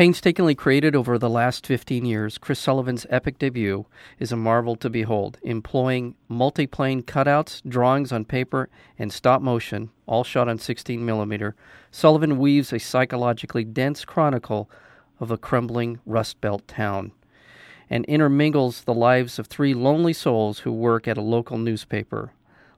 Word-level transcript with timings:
Painstakingly 0.00 0.54
created 0.54 0.96
over 0.96 1.18
the 1.18 1.28
last 1.28 1.66
15 1.66 2.06
years, 2.06 2.38
Chris 2.38 2.58
Sullivan's 2.58 3.04
epic 3.10 3.38
debut 3.38 3.84
is 4.18 4.32
a 4.32 4.36
marvel 4.36 4.74
to 4.76 4.88
behold, 4.88 5.36
employing 5.42 6.14
multiplane 6.30 7.02
cutouts, 7.02 7.60
drawings 7.68 8.10
on 8.10 8.24
paper, 8.24 8.70
and 8.98 9.12
stop 9.12 9.42
motion, 9.42 9.90
all 10.06 10.24
shot 10.24 10.48
on 10.48 10.56
16 10.56 11.04
millimeter. 11.04 11.54
Sullivan 11.90 12.38
weaves 12.38 12.72
a 12.72 12.78
psychologically 12.78 13.62
dense 13.62 14.06
chronicle 14.06 14.70
of 15.18 15.30
a 15.30 15.36
crumbling 15.36 16.00
Rust 16.06 16.40
Belt 16.40 16.66
town 16.66 17.12
and 17.90 18.06
intermingles 18.06 18.84
the 18.84 18.94
lives 18.94 19.38
of 19.38 19.48
three 19.48 19.74
lonely 19.74 20.14
souls 20.14 20.60
who 20.60 20.72
work 20.72 21.06
at 21.08 21.18
a 21.18 21.20
local 21.20 21.58
newspaper. 21.58 22.32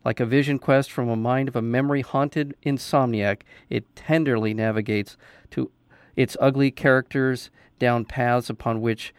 Like 0.04 0.18
a 0.18 0.26
vision 0.26 0.58
quest 0.58 0.90
from 0.90 1.08
a 1.08 1.14
mind 1.14 1.46
of 1.46 1.54
a 1.54 1.62
memory 1.62 2.00
haunted 2.00 2.56
insomniac, 2.66 3.42
it 3.70 3.94
tenderly 3.94 4.54
navigates 4.54 5.16
to 5.52 5.70
its 6.16 6.36
ugly 6.40 6.70
characters 6.70 7.50
down 7.78 8.04
paths 8.04 8.50
upon 8.50 8.80
which 8.80 9.14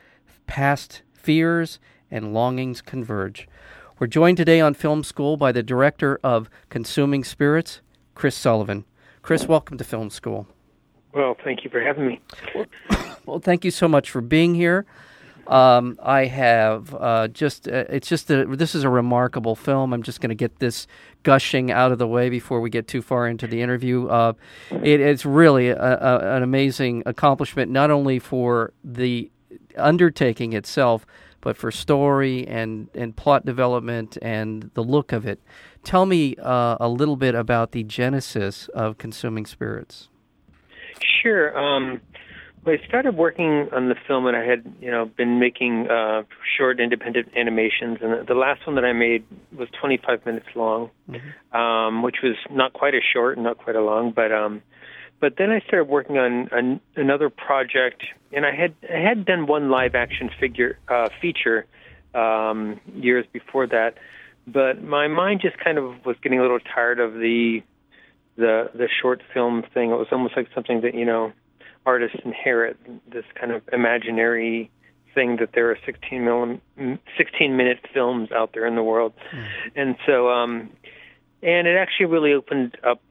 past 0.47 1.01
fears 1.13 1.79
and 2.11 2.33
longings 2.33 2.81
converge. 2.81 3.47
We're 3.99 4.07
joined 4.07 4.37
today 4.37 4.59
on 4.59 4.73
Film 4.73 5.03
School 5.03 5.37
by 5.37 5.51
the 5.51 5.63
director 5.63 6.19
of 6.23 6.49
Consuming 6.69 7.23
Spirits, 7.23 7.81
Chris 8.15 8.35
Sullivan. 8.35 8.85
Chris, 9.21 9.47
welcome 9.47 9.77
to 9.77 9.83
Film 9.83 10.09
School. 10.09 10.47
Well, 11.13 11.37
thank 11.43 11.63
you 11.63 11.69
for 11.69 11.81
having 11.81 12.07
me. 12.07 12.21
Well, 12.55 12.65
well 13.25 13.39
thank 13.39 13.63
you 13.63 13.71
so 13.71 13.87
much 13.87 14.09
for 14.09 14.21
being 14.21 14.55
here. 14.55 14.85
Um, 15.47 15.99
I 16.01 16.25
have 16.25 16.95
uh, 16.95 17.27
just, 17.27 17.67
uh, 17.67 17.83
it's 17.89 18.07
just, 18.07 18.31
a, 18.31 18.45
this 18.45 18.75
is 18.75 18.83
a 18.83 18.89
remarkable 18.89 19.55
film. 19.55 19.93
I'm 19.93 20.03
just 20.03 20.21
going 20.21 20.29
to 20.29 20.35
get 20.35 20.59
this 20.59 20.87
gushing 21.23 21.71
out 21.71 21.91
of 21.91 21.97
the 21.97 22.07
way 22.07 22.29
before 22.29 22.61
we 22.61 22.69
get 22.69 22.87
too 22.87 23.01
far 23.01 23.27
into 23.27 23.47
the 23.47 23.61
interview. 23.61 24.07
Uh, 24.07 24.33
it, 24.71 25.01
it's 25.01 25.25
really 25.25 25.67
a, 25.67 25.77
a, 25.77 26.35
an 26.37 26.43
amazing 26.43 27.03
accomplishment, 27.05 27.71
not 27.71 27.91
only 27.91 28.19
for 28.19 28.73
the 28.83 29.29
undertaking 29.77 30.53
itself, 30.53 31.05
but 31.41 31.57
for 31.57 31.71
story 31.71 32.47
and, 32.47 32.89
and 32.93 33.15
plot 33.17 33.45
development 33.45 34.17
and 34.21 34.71
the 34.75 34.83
look 34.83 35.11
of 35.11 35.25
it. 35.25 35.41
Tell 35.83 36.05
me 36.05 36.37
uh, 36.37 36.77
a 36.79 36.87
little 36.87 37.17
bit 37.17 37.35
about 37.35 37.73
the 37.73 37.83
genesis 37.83 38.69
of 38.69 38.97
Consuming 38.97 39.45
Spirits. 39.45 40.07
Sure. 41.21 41.57
Um, 41.57 41.99
I 42.65 42.77
started 42.87 43.15
working 43.17 43.67
on 43.73 43.89
the 43.89 43.95
film, 44.07 44.25
and 44.25 44.37
I 44.37 44.45
had, 44.45 44.63
you 44.79 44.89
know, 44.89 45.05
been 45.05 45.39
making 45.39 45.87
uh, 45.89 46.23
short 46.57 46.79
independent 46.79 47.29
animations, 47.35 47.97
and 48.01 48.25
the 48.25 48.35
last 48.35 48.65
one 48.65 48.75
that 48.75 48.85
I 48.85 48.93
made 48.93 49.25
was 49.57 49.67
25 49.81 50.25
minutes 50.25 50.45
long, 50.55 50.89
mm-hmm. 51.09 51.57
um, 51.57 52.03
which 52.03 52.17
was 52.23 52.35
not 52.49 52.73
quite 52.73 52.95
as 52.95 53.01
short 53.13 53.37
and 53.37 53.43
not 53.43 53.57
quite 53.57 53.75
as 53.75 53.81
long, 53.81 54.11
but 54.11 54.31
um, 54.31 54.61
but 55.19 55.35
then 55.37 55.51
I 55.51 55.59
started 55.61 55.89
working 55.89 56.17
on 56.17 56.49
an, 56.51 56.81
another 56.95 57.29
project, 57.29 58.03
and 58.31 58.45
I 58.45 58.53
had 58.55 58.75
I 58.89 58.99
had 58.99 59.25
done 59.25 59.47
one 59.47 59.69
live 59.69 59.95
action 59.95 60.29
figure 60.39 60.77
uh, 60.87 61.09
feature 61.21 61.65
um, 62.13 62.79
years 62.93 63.25
before 63.31 63.67
that, 63.67 63.95
but 64.47 64.83
my 64.83 65.07
mind 65.07 65.41
just 65.41 65.57
kind 65.57 65.77
of 65.77 66.05
was 66.05 66.15
getting 66.21 66.39
a 66.39 66.41
little 66.41 66.59
tired 66.59 66.99
of 66.99 67.13
the 67.13 67.61
the 68.35 68.69
the 68.73 68.87
short 69.01 69.21
film 69.33 69.63
thing. 69.73 69.91
It 69.91 69.95
was 69.95 70.07
almost 70.11 70.35
like 70.37 70.47
something 70.53 70.81
that 70.81 70.93
you 70.93 71.05
know 71.05 71.33
artists 71.85 72.17
inherit 72.23 72.77
this 73.11 73.25
kind 73.39 73.51
of 73.51 73.61
imaginary 73.71 74.71
thing 75.13 75.37
that 75.37 75.49
there 75.53 75.69
are 75.69 75.77
16 75.85 76.21
millim, 76.21 76.99
16 77.17 77.55
minute 77.55 77.79
films 77.93 78.31
out 78.31 78.51
there 78.53 78.65
in 78.65 78.75
the 78.75 78.83
world, 78.83 79.13
mm. 79.33 79.47
and 79.75 79.95
so 80.05 80.29
um, 80.29 80.69
and 81.41 81.67
it 81.67 81.77
actually 81.77 82.07
really 82.07 82.33
opened 82.33 82.77
up 82.83 83.01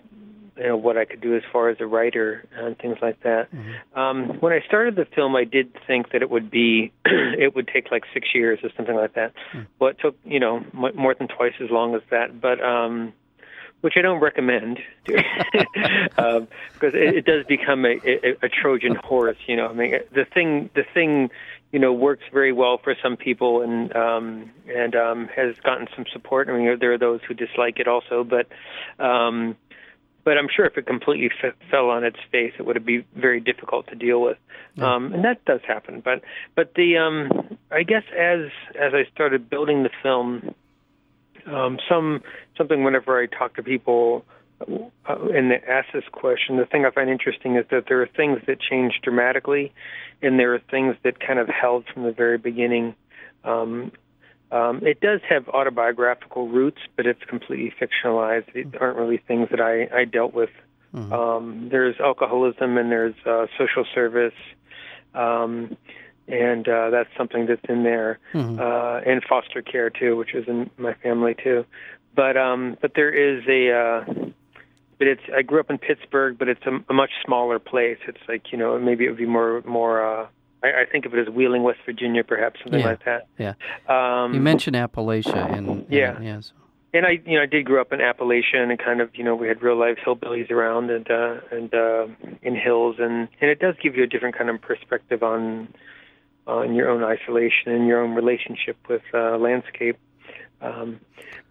you 0.57 0.69
know 0.69 0.77
what 0.77 0.97
I 0.97 1.05
could 1.05 1.21
do 1.21 1.35
as 1.37 1.43
far 1.53 1.71
as 1.71 1.79
a 1.81 1.87
writer 1.87 2.45
and 2.55 2.77
things 2.79 2.97
like 3.01 3.23
that. 3.23 3.49
Mm-hmm. 3.53 3.99
Um, 3.99 4.41
when 4.41 4.53
I 4.53 4.61
started 4.67 4.97
the 4.97 5.07
film, 5.15 5.35
I 5.35 5.45
did 5.45 5.73
think 5.87 6.13
that 6.13 6.23
it 6.23 6.31
would 6.31 6.51
be 6.51 6.93
it 7.05 7.55
would 7.55 7.69
take 7.69 7.91
like 7.91 8.05
six 8.13 8.29
years 8.35 8.59
or 8.63 8.71
something 8.77 8.95
like 8.95 9.15
that. 9.15 9.33
Mm. 9.55 9.67
Well, 9.79 9.91
it 9.91 9.99
took 10.01 10.17
you 10.25 10.41
know 10.41 10.59
m- 10.75 10.97
more 10.97 11.15
than 11.15 11.29
twice 11.29 11.55
as 11.63 11.71
long 11.71 11.95
as 11.95 12.03
that, 12.11 12.41
but 12.41 12.63
um, 12.63 13.13
which 13.83 13.95
I 13.97 14.03
don't 14.03 14.21
recommend, 14.21 14.79
um, 16.17 16.49
because 16.73 16.95
it, 16.95 17.17
it 17.17 17.25
does 17.27 17.45
become 17.47 17.85
a, 17.85 17.99
a, 18.05 18.37
a 18.43 18.49
Trojan 18.49 18.95
horse. 18.95 19.37
You 19.47 19.57
know, 19.57 19.67
I 19.69 19.73
mean, 19.75 19.95
the 20.13 20.25
thing, 20.25 20.71
the 20.75 20.85
thing, 20.95 21.31
you 21.73 21.79
know, 21.79 21.93
works 21.93 22.23
very 22.33 22.53
well 22.53 22.79
for 22.83 22.95
some 23.03 23.17
people, 23.17 23.61
and 23.61 23.95
um, 23.95 24.51
and 24.69 24.95
um, 24.95 25.29
has 25.35 25.57
gotten 25.65 25.89
some 25.95 26.07
support. 26.13 26.49
I 26.49 26.57
mean, 26.57 26.79
there 26.79 26.93
are 26.93 26.99
those 26.99 27.21
who 27.27 27.35
dislike 27.35 27.79
it 27.81 27.89
also, 27.89 28.25
but 28.25 28.47
um, 29.05 29.57
but 30.25 30.39
I'm 30.39 30.49
sure 30.55 30.65
if 30.65 30.79
it 30.79 30.87
completely 30.87 31.31
f- 31.43 31.55
fell 31.69 31.91
on 31.91 32.05
its 32.05 32.19
face, 32.31 32.53
it 32.59 32.65
would 32.65 32.85
be 32.87 33.05
very 33.17 33.41
difficult 33.41 33.89
to 33.89 33.97
deal 33.97 34.23
with, 34.23 34.39
um, 34.79 35.13
and 35.13 35.25
that 35.25 35.45
does 35.45 35.61
happen. 35.67 36.01
But 36.05 36.23
but 36.55 36.75
the 36.75 36.99
um, 36.99 37.59
I 37.73 37.83
guess 37.83 38.05
as 38.17 38.51
as 38.79 38.95
I 38.95 39.11
started 39.13 39.51
building 39.51 39.83
the 39.83 39.91
film 40.05 40.55
um, 41.47 41.79
some 41.89 42.23
something 42.57 42.85
whenever 42.85 43.21
I 43.21 43.27
talk 43.27 43.57
to 43.57 43.63
people 43.63 44.25
uh, 44.61 45.17
and 45.35 45.51
they 45.51 45.61
ask 45.69 45.89
this 45.93 46.05
question, 46.13 46.57
the 46.57 46.67
thing 46.67 46.85
I 46.85 46.91
find 46.91 47.11
interesting 47.11 47.57
is 47.57 47.65
that 47.71 47.85
there 47.89 48.01
are 48.03 48.07
things 48.07 48.41
that 48.47 48.61
change 48.61 49.01
dramatically, 49.03 49.73
and 50.21 50.39
there 50.39 50.55
are 50.55 50.61
things 50.71 50.97
that 51.05 51.21
kind 51.21 51.39
of 51.39 51.49
held 51.49 51.85
from 51.93 52.05
the 52.05 52.13
very 52.13 52.39
beginning. 52.39 52.95
Um, 53.45 53.93
um, 54.51 54.87
it 54.87 55.01
does 55.01 55.21
have 55.29 55.49
autobiographical 55.49 56.49
roots, 56.49 56.81
but 56.97 57.07
it's 57.07 57.23
completely 57.25 57.73
fictionalized. 57.81 58.53
These 58.53 58.67
aren't 58.79 58.99
really 58.99 59.17
things 59.17 59.49
that 59.51 59.61
I, 59.61 59.89
I 59.95 60.05
dealt 60.05 60.35
with. 60.35 60.51
Mm-hmm. 60.95 61.13
Um, 61.13 61.69
there's 61.71 61.97
alcoholism 61.99 62.77
and 62.77 62.93
there's 62.93 63.15
uh, 63.25 63.47
social 63.57 63.87
service. 63.95 64.35
Um, 65.15 65.77
and 66.33 66.67
uh, 66.67 66.89
that's 66.89 67.11
something 67.17 67.45
that's 67.47 67.61
in 67.69 67.83
there, 67.83 68.19
mm-hmm. 68.33 68.59
uh, 68.59 69.01
and 69.01 69.23
foster 69.23 69.61
care 69.61 69.91
too, 69.91 70.17
which 70.17 70.35
is 70.35 70.49
in 70.49 70.71
my 70.79 70.95
family 70.95 71.35
too. 71.35 71.67
But 72.15 72.39
um, 72.39 72.79
but 72.81 72.93
there 72.97 73.11
is 73.11 73.45
a, 73.47 73.71
uh, 73.71 74.05
but 74.99 75.09
it's 75.09 75.23
I 75.37 75.43
grew 75.43 75.61
up 75.61 75.69
in 75.69 75.77
Pittsburgh, 75.77 76.39
but 76.39 76.49
it's 76.49 76.65
a, 76.65 76.79
a 76.89 76.95
much 76.95 77.11
smaller 77.25 77.59
place. 77.59 77.99
It's 78.09 78.21
like 78.29 78.51
you 78.51 78.57
know 78.57 78.79
maybe 78.79 79.05
it 79.05 79.11
would 79.11 79.19
be 79.19 79.27
more 79.27 79.63
more. 79.67 80.03
Uh, 80.05 80.27
I, 80.63 80.83
I 80.83 80.85
think 80.91 81.05
of 81.05 81.13
it 81.15 81.29
as 81.29 81.35
Wheeling, 81.35 81.63
West 81.63 81.81
Virginia, 81.85 82.25
perhaps 82.25 82.61
something 82.63 82.81
yeah. 82.81 82.87
like 82.87 83.05
that. 83.05 83.27
Yeah. 83.39 83.55
Um, 83.89 84.33
you 84.33 84.41
mentioned 84.41 84.77
Appalachia, 84.77 85.55
and 85.55 85.85
yeah, 85.91 86.19
yes. 86.21 86.53
And 86.95 87.07
I, 87.07 87.23
you 87.25 87.37
know, 87.37 87.43
I 87.43 87.47
did 87.47 87.65
grow 87.65 87.81
up 87.81 87.93
in 87.93 88.01
Appalachia, 88.01 88.57
and 88.57 88.79
kind 88.79 89.01
of, 89.01 89.11
you 89.15 89.25
know, 89.25 89.35
we 89.35 89.49
had 89.49 89.63
real 89.63 89.79
life 89.79 89.97
hillbillies 90.07 90.51
around, 90.51 90.91
and 90.91 91.11
uh, 91.11 91.41
and 91.51 91.75
uh, 91.75 92.07
in 92.43 92.55
hills, 92.55 92.97
and 92.99 93.29
and 93.41 93.51
it 93.51 93.61
does 93.61 93.75
give 93.83 93.97
you 93.97 94.05
a 94.05 94.07
different 94.07 94.37
kind 94.37 94.51
of 94.51 94.61
perspective 94.61 95.23
on 95.23 95.69
on 96.47 96.75
your 96.75 96.91
own 96.91 97.05
isolation 97.05 97.73
and 97.73 97.87
your 97.87 98.03
own 98.03 98.15
relationship 98.15 98.77
with 98.89 99.03
uh, 99.15 99.37
landscape. 99.39 99.99
Um, 100.61 101.01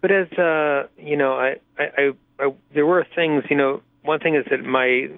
but 0.00 0.10
as 0.10 0.30
uh, 0.32 0.88
you 0.98 1.16
know, 1.16 1.34
I, 1.34 1.56
I, 1.78 1.84
I, 1.98 2.10
I, 2.38 2.52
there 2.74 2.86
were 2.86 3.06
things. 3.14 3.44
You 3.50 3.56
know, 3.56 3.82
one 4.02 4.20
thing 4.20 4.34
is 4.34 4.44
that 4.50 4.62
my 4.64 5.08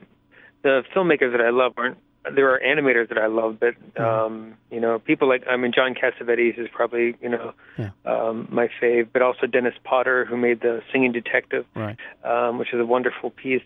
the 0.63 0.83
filmmakers 0.95 1.33
that 1.33 1.41
I 1.41 1.51
love 1.51 1.75
aren't. 1.77 1.99
There 2.35 2.51
are 2.55 2.59
animators 2.59 3.11
that 3.11 3.19
I 3.19 3.27
love, 3.27 3.61
but 3.61 3.75
mm-hmm. 3.95 4.03
um, 4.03 4.55
you 4.71 4.81
know, 4.81 4.99
people 4.99 5.29
like 5.29 5.45
I 5.49 5.57
mean, 5.59 5.73
John 5.75 5.95
Cassavetes 5.95 6.59
is 6.59 6.69
probably 6.73 7.17
you 7.21 7.29
know 7.29 7.53
yeah. 7.77 7.91
um, 8.07 8.49
my 8.51 8.69
fave, 8.81 9.09
but 9.13 9.21
also 9.21 9.47
Dennis 9.47 9.75
Potter, 9.85 10.25
who 10.25 10.37
made 10.39 10.63
the 10.63 10.83
Singing 10.91 11.13
Detective, 11.13 11.67
right. 11.77 11.99
um, 12.25 12.59
which 12.59 12.73
is 12.73 12.81
a 12.81 12.87
wonderful 12.87 13.29
piece. 13.29 13.63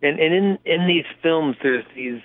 And 0.00 0.20
and 0.20 0.32
in 0.32 0.58
in 0.64 0.86
these 0.86 1.06
films, 1.22 1.56
there's 1.60 1.84
these 1.96 2.20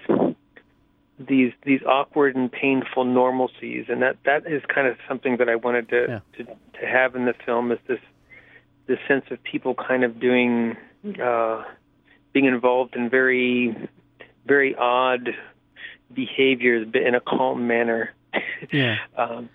these 1.19 1.53
these 1.63 1.81
awkward 1.83 2.35
and 2.35 2.51
painful 2.51 3.05
normalcies, 3.05 3.89
and 3.89 4.01
that 4.01 4.17
that 4.25 4.47
is 4.47 4.63
kind 4.73 4.87
of 4.87 4.97
something 5.07 5.37
that 5.37 5.49
I 5.49 5.55
wanted 5.55 5.89
to 5.89 6.05
yeah. 6.09 6.19
to, 6.37 6.43
to 6.45 6.87
have 6.87 7.15
in 7.15 7.25
the 7.25 7.33
film 7.45 7.71
is 7.71 7.79
this 7.87 7.99
this 8.87 8.99
sense 9.07 9.25
of 9.31 9.41
people 9.43 9.75
kind 9.75 10.03
of 10.03 10.19
doing 10.19 10.75
uh, 11.21 11.63
being 12.33 12.45
involved 12.45 12.95
in 12.95 13.09
very 13.09 13.89
very 14.45 14.75
odd 14.75 15.29
behaviors, 16.13 16.87
but 16.91 17.01
in 17.01 17.15
a 17.15 17.21
calm 17.21 17.67
manner. 17.67 18.13
Yeah. 18.71 18.95
um, 19.17 19.49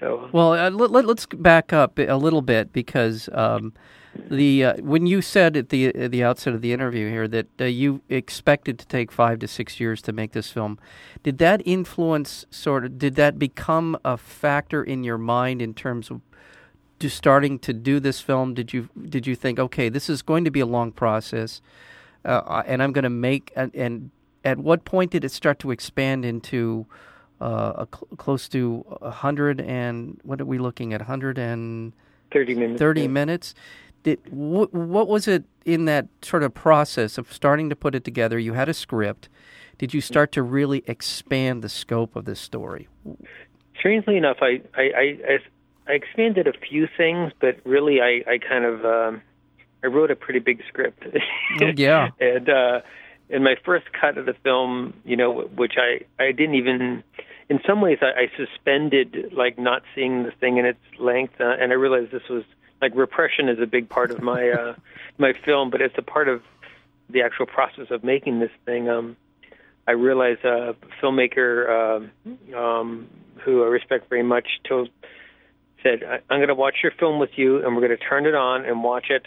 so 0.00 0.28
well, 0.32 0.52
uh, 0.52 0.70
let, 0.70 1.04
us 1.08 1.26
back 1.26 1.72
up 1.72 1.98
a 1.98 2.16
little 2.16 2.42
bit 2.42 2.72
because 2.72 3.28
um, 3.32 3.72
the 4.14 4.64
uh, 4.64 4.74
when 4.80 5.06
you 5.06 5.22
said 5.22 5.56
at 5.56 5.68
the 5.68 5.86
at 5.94 6.10
the 6.10 6.24
outset 6.24 6.54
of 6.54 6.62
the 6.62 6.72
interview 6.72 7.08
here 7.10 7.28
that 7.28 7.46
uh, 7.60 7.64
you 7.64 8.02
expected 8.08 8.78
to 8.78 8.86
take 8.86 9.12
five 9.12 9.38
to 9.40 9.48
six 9.48 9.78
years 9.78 10.02
to 10.02 10.12
make 10.12 10.32
this 10.32 10.50
film, 10.50 10.78
did 11.22 11.38
that 11.38 11.62
influence 11.64 12.46
sort 12.50 12.84
of 12.84 12.98
did 12.98 13.14
that 13.16 13.38
become 13.38 13.98
a 14.04 14.16
factor 14.16 14.82
in 14.82 15.04
your 15.04 15.18
mind 15.18 15.62
in 15.62 15.74
terms 15.74 16.10
of 16.10 16.20
just 16.98 17.16
starting 17.16 17.58
to 17.60 17.72
do 17.72 18.00
this 18.00 18.20
film? 18.20 18.54
Did 18.54 18.72
you 18.72 18.88
did 19.08 19.26
you 19.26 19.34
think 19.34 19.58
okay 19.58 19.88
this 19.88 20.10
is 20.10 20.22
going 20.22 20.44
to 20.44 20.50
be 20.50 20.60
a 20.60 20.66
long 20.66 20.92
process? 20.92 21.60
uh, 22.24 22.62
and 22.66 22.82
I'm 22.82 22.92
going 22.92 23.04
to 23.04 23.10
make 23.10 23.52
and, 23.56 23.74
and 23.74 24.10
at 24.44 24.58
what 24.58 24.84
point 24.84 25.10
did 25.10 25.24
it 25.24 25.32
start 25.32 25.58
to 25.60 25.70
expand 25.70 26.24
into 26.24 26.86
uh, 27.40 27.86
cl- 27.94 28.08
close 28.16 28.48
to 28.50 28.84
a 29.00 29.10
hundred 29.10 29.60
and 29.60 30.20
what 30.22 30.40
are 30.40 30.44
we 30.44 30.58
looking 30.58 30.92
at? 30.92 31.02
Hundred 31.02 31.38
and 31.38 31.92
thirty 32.30 32.54
minutes. 32.54 32.78
Thirty 32.78 33.08
minutes. 33.08 33.54
Wh- 34.16 34.72
what 34.72 35.08
was 35.08 35.28
it 35.28 35.44
in 35.64 35.84
that 35.86 36.06
sort 36.22 36.42
of 36.42 36.54
process 36.54 37.18
of 37.18 37.32
starting 37.32 37.68
to 37.70 37.76
put 37.76 37.94
it 37.94 38.04
together? 38.04 38.38
You 38.38 38.54
had 38.54 38.68
a 38.68 38.74
script. 38.74 39.28
Did 39.78 39.94
you 39.94 40.00
start 40.00 40.32
to 40.32 40.42
really 40.42 40.82
expand 40.86 41.62
the 41.62 41.68
scope 41.68 42.16
of 42.16 42.24
this 42.24 42.40
story? 42.40 42.88
Strangely 43.78 44.16
enough, 44.16 44.38
I 44.40 44.60
I, 44.76 44.82
I, 44.82 45.38
I 45.86 45.92
expanded 45.92 46.46
a 46.48 46.52
few 46.52 46.88
things, 46.96 47.32
but 47.40 47.58
really 47.64 48.00
I 48.00 48.24
I 48.28 48.38
kind 48.38 48.64
of 48.64 48.84
um, 48.84 49.22
I 49.82 49.86
wrote 49.86 50.10
a 50.10 50.16
pretty 50.16 50.40
big 50.40 50.62
script. 50.68 51.04
Oh, 51.62 51.66
yeah. 51.76 52.08
and 52.18 52.48
uh, 52.48 52.80
in 53.28 53.42
my 53.44 53.54
first 53.64 53.86
cut 53.92 54.18
of 54.18 54.26
the 54.26 54.34
film, 54.42 54.94
you 55.04 55.16
know, 55.16 55.42
which 55.56 55.74
I 55.76 56.00
I 56.22 56.32
didn't 56.32 56.56
even. 56.56 57.04
In 57.50 57.60
some 57.66 57.80
ways, 57.80 57.98
I, 58.02 58.24
I 58.24 58.30
suspended 58.36 59.32
like 59.32 59.58
not 59.58 59.82
seeing 59.94 60.24
the 60.24 60.32
thing 60.32 60.58
in 60.58 60.66
its 60.66 60.80
length, 60.98 61.40
uh, 61.40 61.54
and 61.58 61.72
I 61.72 61.76
realized 61.76 62.12
this 62.12 62.28
was 62.28 62.44
like 62.80 62.92
repression 62.94 63.48
is 63.48 63.58
a 63.60 63.66
big 63.66 63.88
part 63.88 64.10
of 64.10 64.22
my 64.22 64.50
uh, 64.50 64.74
my 65.18 65.32
film, 65.44 65.70
but 65.70 65.80
it's 65.80 65.96
a 65.98 66.02
part 66.02 66.28
of 66.28 66.42
the 67.10 67.22
actual 67.22 67.46
process 67.46 67.86
of 67.90 68.04
making 68.04 68.40
this 68.40 68.50
thing. 68.64 68.88
Um, 68.88 69.16
I 69.86 69.92
realized 69.92 70.44
a 70.44 70.76
filmmaker 71.02 72.10
uh, 72.54 72.58
um, 72.58 73.08
who 73.44 73.62
I 73.64 73.66
respect 73.66 74.08
very 74.08 74.22
much 74.22 74.46
told 74.68 74.90
said, 75.82 76.02
"I'm 76.28 76.38
going 76.38 76.48
to 76.48 76.54
watch 76.54 76.76
your 76.82 76.92
film 76.92 77.18
with 77.18 77.30
you, 77.36 77.64
and 77.64 77.74
we're 77.74 77.86
going 77.86 77.98
to 77.98 78.04
turn 78.04 78.26
it 78.26 78.34
on 78.34 78.64
and 78.64 78.82
watch 78.82 79.06
it 79.10 79.26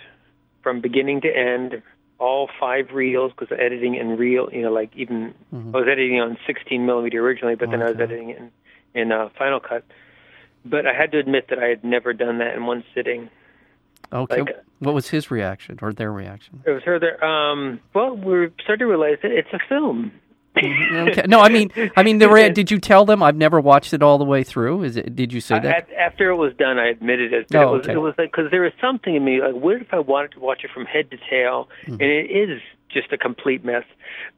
from 0.61 0.81
beginning 0.81 1.21
to 1.21 1.35
end, 1.35 1.81
all 2.19 2.49
five 2.59 2.91
reels 2.93 3.31
because 3.35 3.57
editing 3.59 3.95
in 3.95 4.15
reel, 4.17 4.49
you 4.53 4.61
know, 4.61 4.71
like 4.71 4.91
even 4.95 5.33
mm-hmm. 5.53 5.75
I 5.75 5.79
was 5.79 5.87
editing 5.89 6.19
on 6.21 6.37
16 6.45 6.85
millimeter 6.85 7.19
originally, 7.25 7.55
but 7.55 7.71
then 7.71 7.81
okay. 7.81 7.89
I 7.89 7.91
was 7.91 7.99
editing 7.99 8.29
it 8.29 8.37
in 8.37 8.51
in 8.93 9.11
uh, 9.11 9.29
Final 9.37 9.59
Cut. 9.59 9.83
But 10.63 10.85
I 10.85 10.93
had 10.93 11.11
to 11.13 11.17
admit 11.17 11.47
that 11.49 11.59
I 11.59 11.67
had 11.67 11.83
never 11.83 12.13
done 12.13 12.37
that 12.37 12.55
in 12.55 12.65
one 12.65 12.83
sitting. 12.93 13.29
Okay. 14.13 14.41
Like, 14.41 14.63
what 14.79 14.95
was 14.95 15.09
his 15.09 15.29
reaction 15.29 15.77
or 15.81 15.93
their 15.93 16.11
reaction? 16.11 16.63
It 16.65 16.71
was 16.71 16.83
her. 16.83 16.99
There. 16.99 17.23
Um, 17.23 17.79
well, 17.93 18.15
we 18.15 18.49
started 18.63 18.79
to 18.79 18.85
realize 18.87 19.17
that 19.21 19.31
it's 19.31 19.53
a 19.53 19.59
film. 19.69 20.11
Mm-hmm. 20.61 21.09
okay. 21.09 21.23
No, 21.27 21.39
I 21.39 21.49
mean, 21.49 21.71
I 21.95 22.03
mean, 22.03 22.17
the 22.17 22.29
re- 22.29 22.49
did 22.49 22.71
you 22.71 22.79
tell 22.79 23.05
them 23.05 23.23
I've 23.23 23.35
never 23.35 23.59
watched 23.59 23.93
it 23.93 24.03
all 24.03 24.17
the 24.17 24.25
way 24.25 24.43
through? 24.43 24.83
Is 24.83 24.97
it? 24.97 25.15
Did 25.15 25.33
you 25.33 25.41
say 25.41 25.59
that? 25.59 25.87
I, 25.89 25.93
after 25.95 26.29
it 26.29 26.35
was 26.35 26.53
done, 26.55 26.77
I 26.77 26.87
admitted 26.87 27.33
it. 27.33 27.47
Oh, 27.53 27.61
it 27.61 27.77
was, 27.77 27.81
okay. 27.85 27.93
It 27.93 27.97
was 27.97 28.13
like 28.17 28.31
because 28.31 28.51
there 28.51 28.61
was 28.61 28.73
something 28.79 29.15
in 29.15 29.23
me 29.23 29.41
like, 29.41 29.55
what 29.55 29.81
if 29.81 29.93
I 29.93 29.99
wanted 29.99 30.31
to 30.33 30.39
watch 30.39 30.63
it 30.63 30.71
from 30.71 30.85
head 30.85 31.11
to 31.11 31.17
tail, 31.29 31.69
mm-hmm. 31.83 31.93
and 31.93 32.01
it 32.01 32.31
is 32.31 32.61
just 32.93 33.11
a 33.11 33.17
complete 33.17 33.63
mess. 33.63 33.83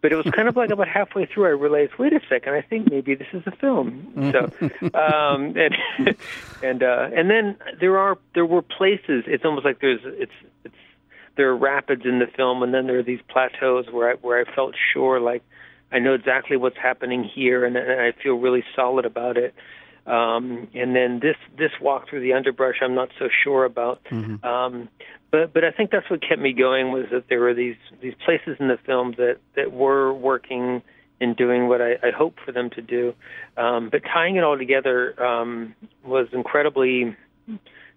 But 0.02 0.12
it 0.12 0.16
was 0.16 0.26
kind 0.34 0.48
of 0.48 0.56
like 0.56 0.70
about 0.70 0.88
halfway 0.88 1.26
through, 1.26 1.46
I 1.46 1.50
realized, 1.50 1.94
wait 1.98 2.14
a 2.14 2.22
second, 2.30 2.54
I 2.54 2.62
think 2.62 2.90
maybe 2.90 3.16
this 3.16 3.28
is 3.34 3.44
a 3.46 3.52
film. 3.52 4.32
So, 4.32 4.52
um, 4.94 5.56
and 5.58 6.16
and 6.62 6.84
uh, 6.84 7.10
and 7.16 7.30
then 7.30 7.58
there 7.80 7.98
are 7.98 8.18
there 8.34 8.46
were 8.46 8.62
places. 8.62 9.24
It's 9.28 9.46
almost 9.46 9.66
like 9.66 9.80
there's 9.80 10.02
it's 10.04 10.32
it's 10.64 10.76
there 11.36 11.50
are 11.50 11.58
rapids 11.58 12.04
in 12.06 12.20
the 12.20 12.28
film, 12.28 12.64
and 12.64 12.74
then 12.74 12.88
there 12.88 13.00
are 13.00 13.04
these 13.04 13.22
plateaus 13.28 13.86
where 13.92 14.12
I 14.12 14.14
where 14.16 14.40
I 14.40 14.56
felt 14.56 14.76
sure 14.94 15.20
like 15.20 15.44
I 15.94 16.00
know 16.00 16.14
exactly 16.16 16.58
what's 16.58 16.78
happening 16.78 17.24
here, 17.24 17.64
and, 17.66 17.78
and 17.78 18.02
I 18.02 18.12
feel 18.12 18.34
really 18.34 18.64
solid 18.76 19.06
about 19.06 19.38
it. 19.38 19.54
Um, 20.06 20.68
and 20.74 20.94
then 20.96 21.20
this 21.22 21.38
this 21.58 21.72
walk 21.80 22.10
through 22.10 22.22
the 22.22 22.34
underbrush, 22.34 22.78
I'm 22.82 22.96
not 22.96 23.10
so 23.18 23.30
sure 23.44 23.64
about. 23.64 24.04
Mm-hmm. 24.12 24.44
Um, 24.46 24.90
but 25.32 25.54
but 25.54 25.64
I 25.64 25.72
think 25.72 25.92
that's 25.92 26.10
what 26.10 26.22
kept 26.22 26.42
me 26.42 26.52
going 26.52 26.92
was 26.92 27.06
that 27.12 27.30
there 27.30 27.40
were 27.40 27.54
these 27.54 27.78
these 28.02 28.14
places 28.26 28.58
in 28.60 28.68
the 28.68 28.78
film 28.86 29.14
that 29.18 29.38
that 29.56 29.72
were 29.72 30.14
working 30.14 30.82
and 31.22 31.38
doing 31.38 31.70
what 31.70 31.82
I, 31.82 31.94
I 32.04 32.12
hoped 32.16 32.40
for 32.46 32.52
them 32.52 32.70
to 32.72 32.82
do. 32.82 33.14
Um, 33.56 33.90
but 33.90 34.02
tying 34.04 34.36
it 34.36 34.44
all 34.44 34.58
together 34.58 35.22
um, 35.24 35.74
was 36.04 36.28
incredibly 36.34 37.16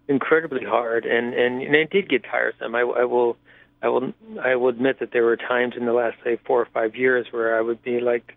incredibly 0.07 0.65
hard, 0.65 1.05
and, 1.07 1.35
and 1.35 1.61
and 1.63 1.75
it 1.75 1.91
did 1.91 2.09
get 2.09 2.25
tiresome. 2.25 2.75
I, 2.75 2.83
I 2.83 3.05
will 3.05 3.37
I 3.83 3.89
will 3.89 4.13
I 4.43 4.57
will 4.57 4.69
admit 4.69 5.01
that 5.01 5.13
there 5.13 5.25
were 5.25 5.37
times 5.37 5.75
in 5.77 5.87
the 5.87 5.93
last 5.93 6.17
say 6.25 6.39
four 6.45 6.61
or 6.61 6.67
five 6.67 6.97
years 6.97 7.27
where 7.31 7.57
I 7.57 7.61
would 7.61 7.83
be 7.83 8.01
like, 8.01 8.37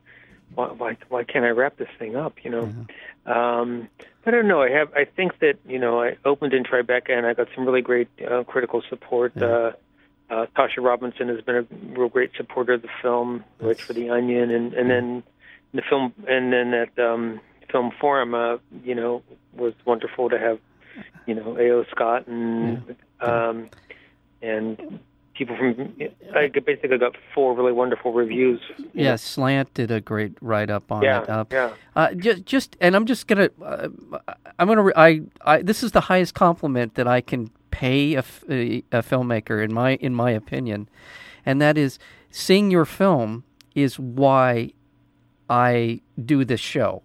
why 0.55 0.67
why, 0.67 0.97
why 1.07 1.23
can't 1.23 1.45
I 1.45 1.49
wrap 1.49 1.77
this 1.77 1.89
thing 1.97 2.15
up? 2.15 2.43
You 2.43 2.51
know. 2.51 2.63
Mm-hmm. 2.63 3.31
Um, 3.31 3.89
I 4.25 4.31
don't 4.31 4.47
know. 4.47 4.61
I 4.61 4.69
have. 4.69 4.93
I 4.93 5.05
think 5.05 5.39
that 5.39 5.55
you 5.67 5.79
know 5.79 6.01
I 6.01 6.17
opened 6.25 6.53
in 6.53 6.63
Tribeca 6.63 7.11
and 7.11 7.25
I 7.25 7.33
got 7.33 7.47
some 7.55 7.65
really 7.65 7.81
great 7.81 8.09
uh, 8.29 8.43
critical 8.43 8.83
support. 8.89 9.33
Yeah. 9.35 9.45
Uh, 9.45 9.71
uh, 10.29 10.45
Tasha 10.55 10.83
Robinson 10.83 11.27
has 11.29 11.41
been 11.41 11.55
a 11.55 11.65
real 11.97 12.09
great 12.09 12.31
supporter 12.37 12.73
of 12.73 12.83
the 12.83 12.89
film, 13.01 13.43
which 13.59 13.81
for 13.81 13.93
the 13.93 14.11
Onion, 14.11 14.51
and 14.51 14.73
and 14.73 14.89
then 14.89 15.23
the 15.73 15.81
film, 15.81 16.13
and 16.27 16.53
then 16.53 16.73
at 16.73 16.99
um, 16.99 17.39
Film 17.71 17.91
Forum, 17.99 18.33
uh, 18.33 18.57
you 18.83 18.95
know, 18.95 19.23
was 19.53 19.73
wonderful 19.85 20.29
to 20.29 20.37
have, 20.37 20.59
you 21.25 21.35
know, 21.35 21.57
A.O. 21.57 21.85
Scott 21.91 22.27
and 22.27 22.95
yeah. 23.21 23.47
um, 23.49 23.69
and 24.41 24.99
people 25.39 25.55
from 25.55 25.95
I 26.35 26.49
basically 26.49 26.97
got 26.97 27.15
four 27.33 27.55
really 27.55 27.71
wonderful 27.71 28.11
reviews. 28.11 28.59
Yeah, 28.93 29.15
Slant 29.15 29.73
did 29.73 29.89
a 29.89 30.01
great 30.01 30.33
write 30.41 30.69
up 30.69 30.91
on 30.91 31.01
yeah, 31.01 31.23
it. 31.23 31.29
Uh, 31.29 31.45
yeah. 31.49 31.73
Uh, 31.95 32.13
just, 32.13 32.45
just, 32.45 32.77
and 32.81 32.95
I'm 32.95 33.05
just 33.05 33.25
gonna, 33.25 33.49
uh, 33.63 33.87
I'm 34.59 34.67
gonna, 34.67 34.91
I, 34.95 35.21
I, 35.41 35.61
this 35.61 35.81
is 35.81 35.93
the 35.93 36.01
highest 36.01 36.35
compliment 36.35 36.95
that 36.95 37.07
I 37.07 37.21
can 37.21 37.49
pay 37.71 38.15
a, 38.15 38.23
a, 38.49 38.83
a 38.91 39.01
filmmaker 39.01 39.63
in 39.63 39.73
my, 39.73 39.95
in 39.95 40.13
my 40.13 40.31
opinion, 40.31 40.89
and 41.45 41.61
that 41.61 41.77
is 41.77 41.97
seeing 42.29 42.69
your 42.69 42.85
film 42.85 43.45
is 43.73 43.97
why 43.97 44.73
I 45.49 46.01
do 46.23 46.43
this 46.43 46.59
show. 46.59 47.01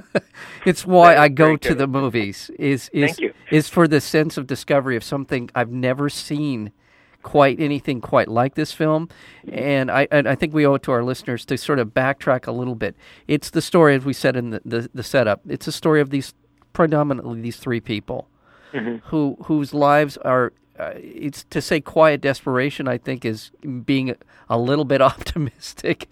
it's 0.64 0.86
why 0.86 1.16
I 1.16 1.28
go 1.28 1.56
to 1.56 1.74
the 1.74 1.86
movies. 1.86 2.50
Is 2.58 2.88
is 2.94 3.20
is 3.50 3.68
for 3.68 3.86
the 3.86 4.00
sense 4.00 4.38
of 4.38 4.46
discovery 4.46 4.96
of 4.96 5.04
something 5.04 5.50
I've 5.54 5.70
never 5.70 6.08
seen 6.08 6.72
quite 7.22 7.60
anything 7.60 8.00
quite 8.00 8.28
like 8.28 8.54
this 8.54 8.72
film, 8.72 9.08
and 9.50 9.90
I 9.90 10.08
and 10.10 10.28
I 10.28 10.34
think 10.34 10.54
we 10.54 10.66
owe 10.66 10.74
it 10.74 10.82
to 10.84 10.92
our 10.92 11.02
listeners 11.02 11.44
to 11.46 11.56
sort 11.56 11.78
of 11.78 11.88
backtrack 11.88 12.46
a 12.46 12.52
little 12.52 12.74
bit. 12.74 12.96
It's 13.28 13.50
the 13.50 13.62
story, 13.62 13.94
as 13.94 14.04
we 14.04 14.12
said 14.12 14.36
in 14.36 14.50
the 14.50 14.62
the, 14.64 14.90
the 14.94 15.02
setup. 15.02 15.40
It's 15.48 15.66
a 15.66 15.72
story 15.72 16.00
of 16.00 16.10
these 16.10 16.34
predominantly 16.72 17.40
these 17.40 17.56
three 17.56 17.80
people 17.80 18.28
mm-hmm. 18.72 18.96
who 19.08 19.36
whose 19.44 19.74
lives 19.74 20.16
are. 20.18 20.52
Uh, 20.78 20.92
it's 20.96 21.44
to 21.44 21.60
say 21.60 21.80
quiet 21.80 22.20
desperation. 22.20 22.88
I 22.88 22.98
think 22.98 23.24
is 23.24 23.50
being 23.84 24.16
a 24.48 24.58
little 24.58 24.84
bit 24.84 25.02
optimistic 25.12 26.08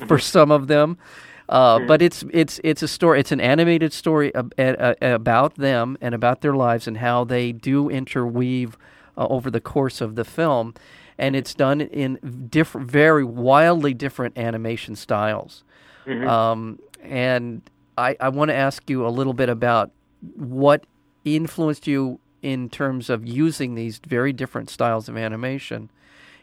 for 0.00 0.16
mm-hmm. 0.16 0.18
some 0.18 0.50
of 0.50 0.66
them. 0.66 0.98
Uh, 1.48 1.78
mm-hmm. 1.78 1.86
But 1.86 2.02
it's 2.02 2.24
it's 2.32 2.60
it's 2.62 2.82
a 2.82 2.88
story. 2.88 3.20
It's 3.20 3.32
an 3.32 3.40
animated 3.40 3.92
story 3.92 4.32
ab- 4.34 4.54
about 5.00 5.56
them 5.56 5.98
and 6.00 6.14
about 6.14 6.40
their 6.42 6.54
lives 6.54 6.86
and 6.86 6.98
how 6.98 7.24
they 7.24 7.52
do 7.52 7.88
interweave 7.88 8.76
uh, 9.20 9.26
over 9.28 9.50
the 9.50 9.60
course 9.60 10.00
of 10.00 10.16
the 10.16 10.24
film, 10.24 10.74
and 11.18 11.36
it's 11.36 11.54
done 11.54 11.82
in 11.82 12.48
different, 12.50 12.90
very 12.90 13.22
wildly 13.22 13.92
different 13.92 14.38
animation 14.38 14.96
styles. 14.96 15.62
Mm-hmm. 16.06 16.26
Um, 16.26 16.78
and 17.02 17.62
I, 17.98 18.16
I 18.18 18.30
want 18.30 18.48
to 18.48 18.54
ask 18.54 18.88
you 18.88 19.06
a 19.06 19.10
little 19.10 19.34
bit 19.34 19.50
about 19.50 19.90
what 20.34 20.86
influenced 21.24 21.86
you 21.86 22.18
in 22.40 22.70
terms 22.70 23.10
of 23.10 23.28
using 23.28 23.74
these 23.74 23.98
very 23.98 24.32
different 24.32 24.70
styles 24.70 25.08
of 25.08 25.16
animation 25.18 25.90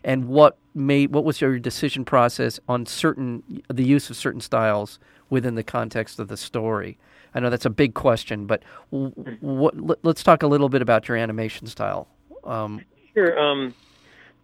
and 0.04 0.28
what 0.28 0.58
made 0.76 1.12
what 1.12 1.24
was 1.24 1.42
your 1.42 1.58
decision 1.58 2.06
process 2.06 2.60
on 2.70 2.86
certain 2.86 3.64
the 3.68 3.84
use 3.84 4.12
of 4.12 4.16
certain 4.16 4.42
styles 4.42 5.00
within 5.32 5.56
the 5.56 5.64
context 5.64 6.20
of 6.20 6.28
the 6.28 6.38
story 6.38 7.00
i 7.34 7.40
know 7.40 7.50
that's 7.50 7.66
a 7.66 7.70
big 7.72 7.96
question 7.96 8.46
but 8.46 8.62
mm-hmm. 8.94 9.34
what, 9.42 10.06
let's 10.06 10.22
talk 10.22 10.44
a 10.44 10.48
little 10.48 10.70
bit 10.70 10.84
about 10.84 11.08
your 11.08 11.18
animation 11.18 11.66
style 11.66 12.08
um, 12.48 12.82
sure. 13.14 13.40
Um, 13.40 13.74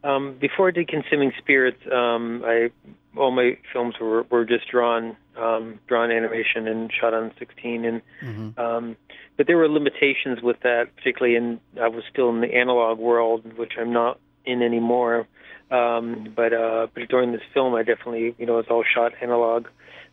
um, 0.04 0.36
before 0.40 0.68
I 0.68 0.72
did 0.72 0.88
Consuming 0.88 1.32
Spirits, 1.38 1.82
um, 1.92 2.44
I 2.46 2.72
all 3.16 3.32
my 3.32 3.58
films 3.72 3.96
were 4.00 4.24
were 4.24 4.46
just 4.46 4.68
drawn 4.70 5.16
um, 5.38 5.80
drawn 5.88 6.12
animation 6.12 6.68
and 6.68 6.92
shot 6.92 7.14
on 7.14 7.32
16, 7.40 7.86
and 7.86 8.02
mm-hmm. 8.22 8.60
um, 8.60 8.98
but 9.38 9.48
there 9.48 9.58
were 9.58 9.70
limitations 9.70 10.42
with 10.42 10.60
that, 10.62 10.96
particularly 10.98 11.36
in 11.36 11.60
I 11.82 11.88
was 11.88 12.04
still 12.12 12.30
in 12.30 12.42
the 12.42 12.54
analog 12.54 13.00
world, 13.00 13.58
which 13.58 13.74
I'm 13.80 13.94
not 13.94 14.20
in 14.46 14.62
anymore. 14.62 15.28
Um, 15.72 16.34
but 16.36 16.54
uh, 16.54 16.88
but 16.94 17.08
during 17.08 17.32
this 17.32 17.42
film, 17.54 17.74
I 17.74 17.84
definitely 17.84 18.36
you 18.38 18.46
know 18.46 18.60
it's 18.60 18.70
all 18.70 18.84
shot 18.84 19.14
analog, 19.22 19.68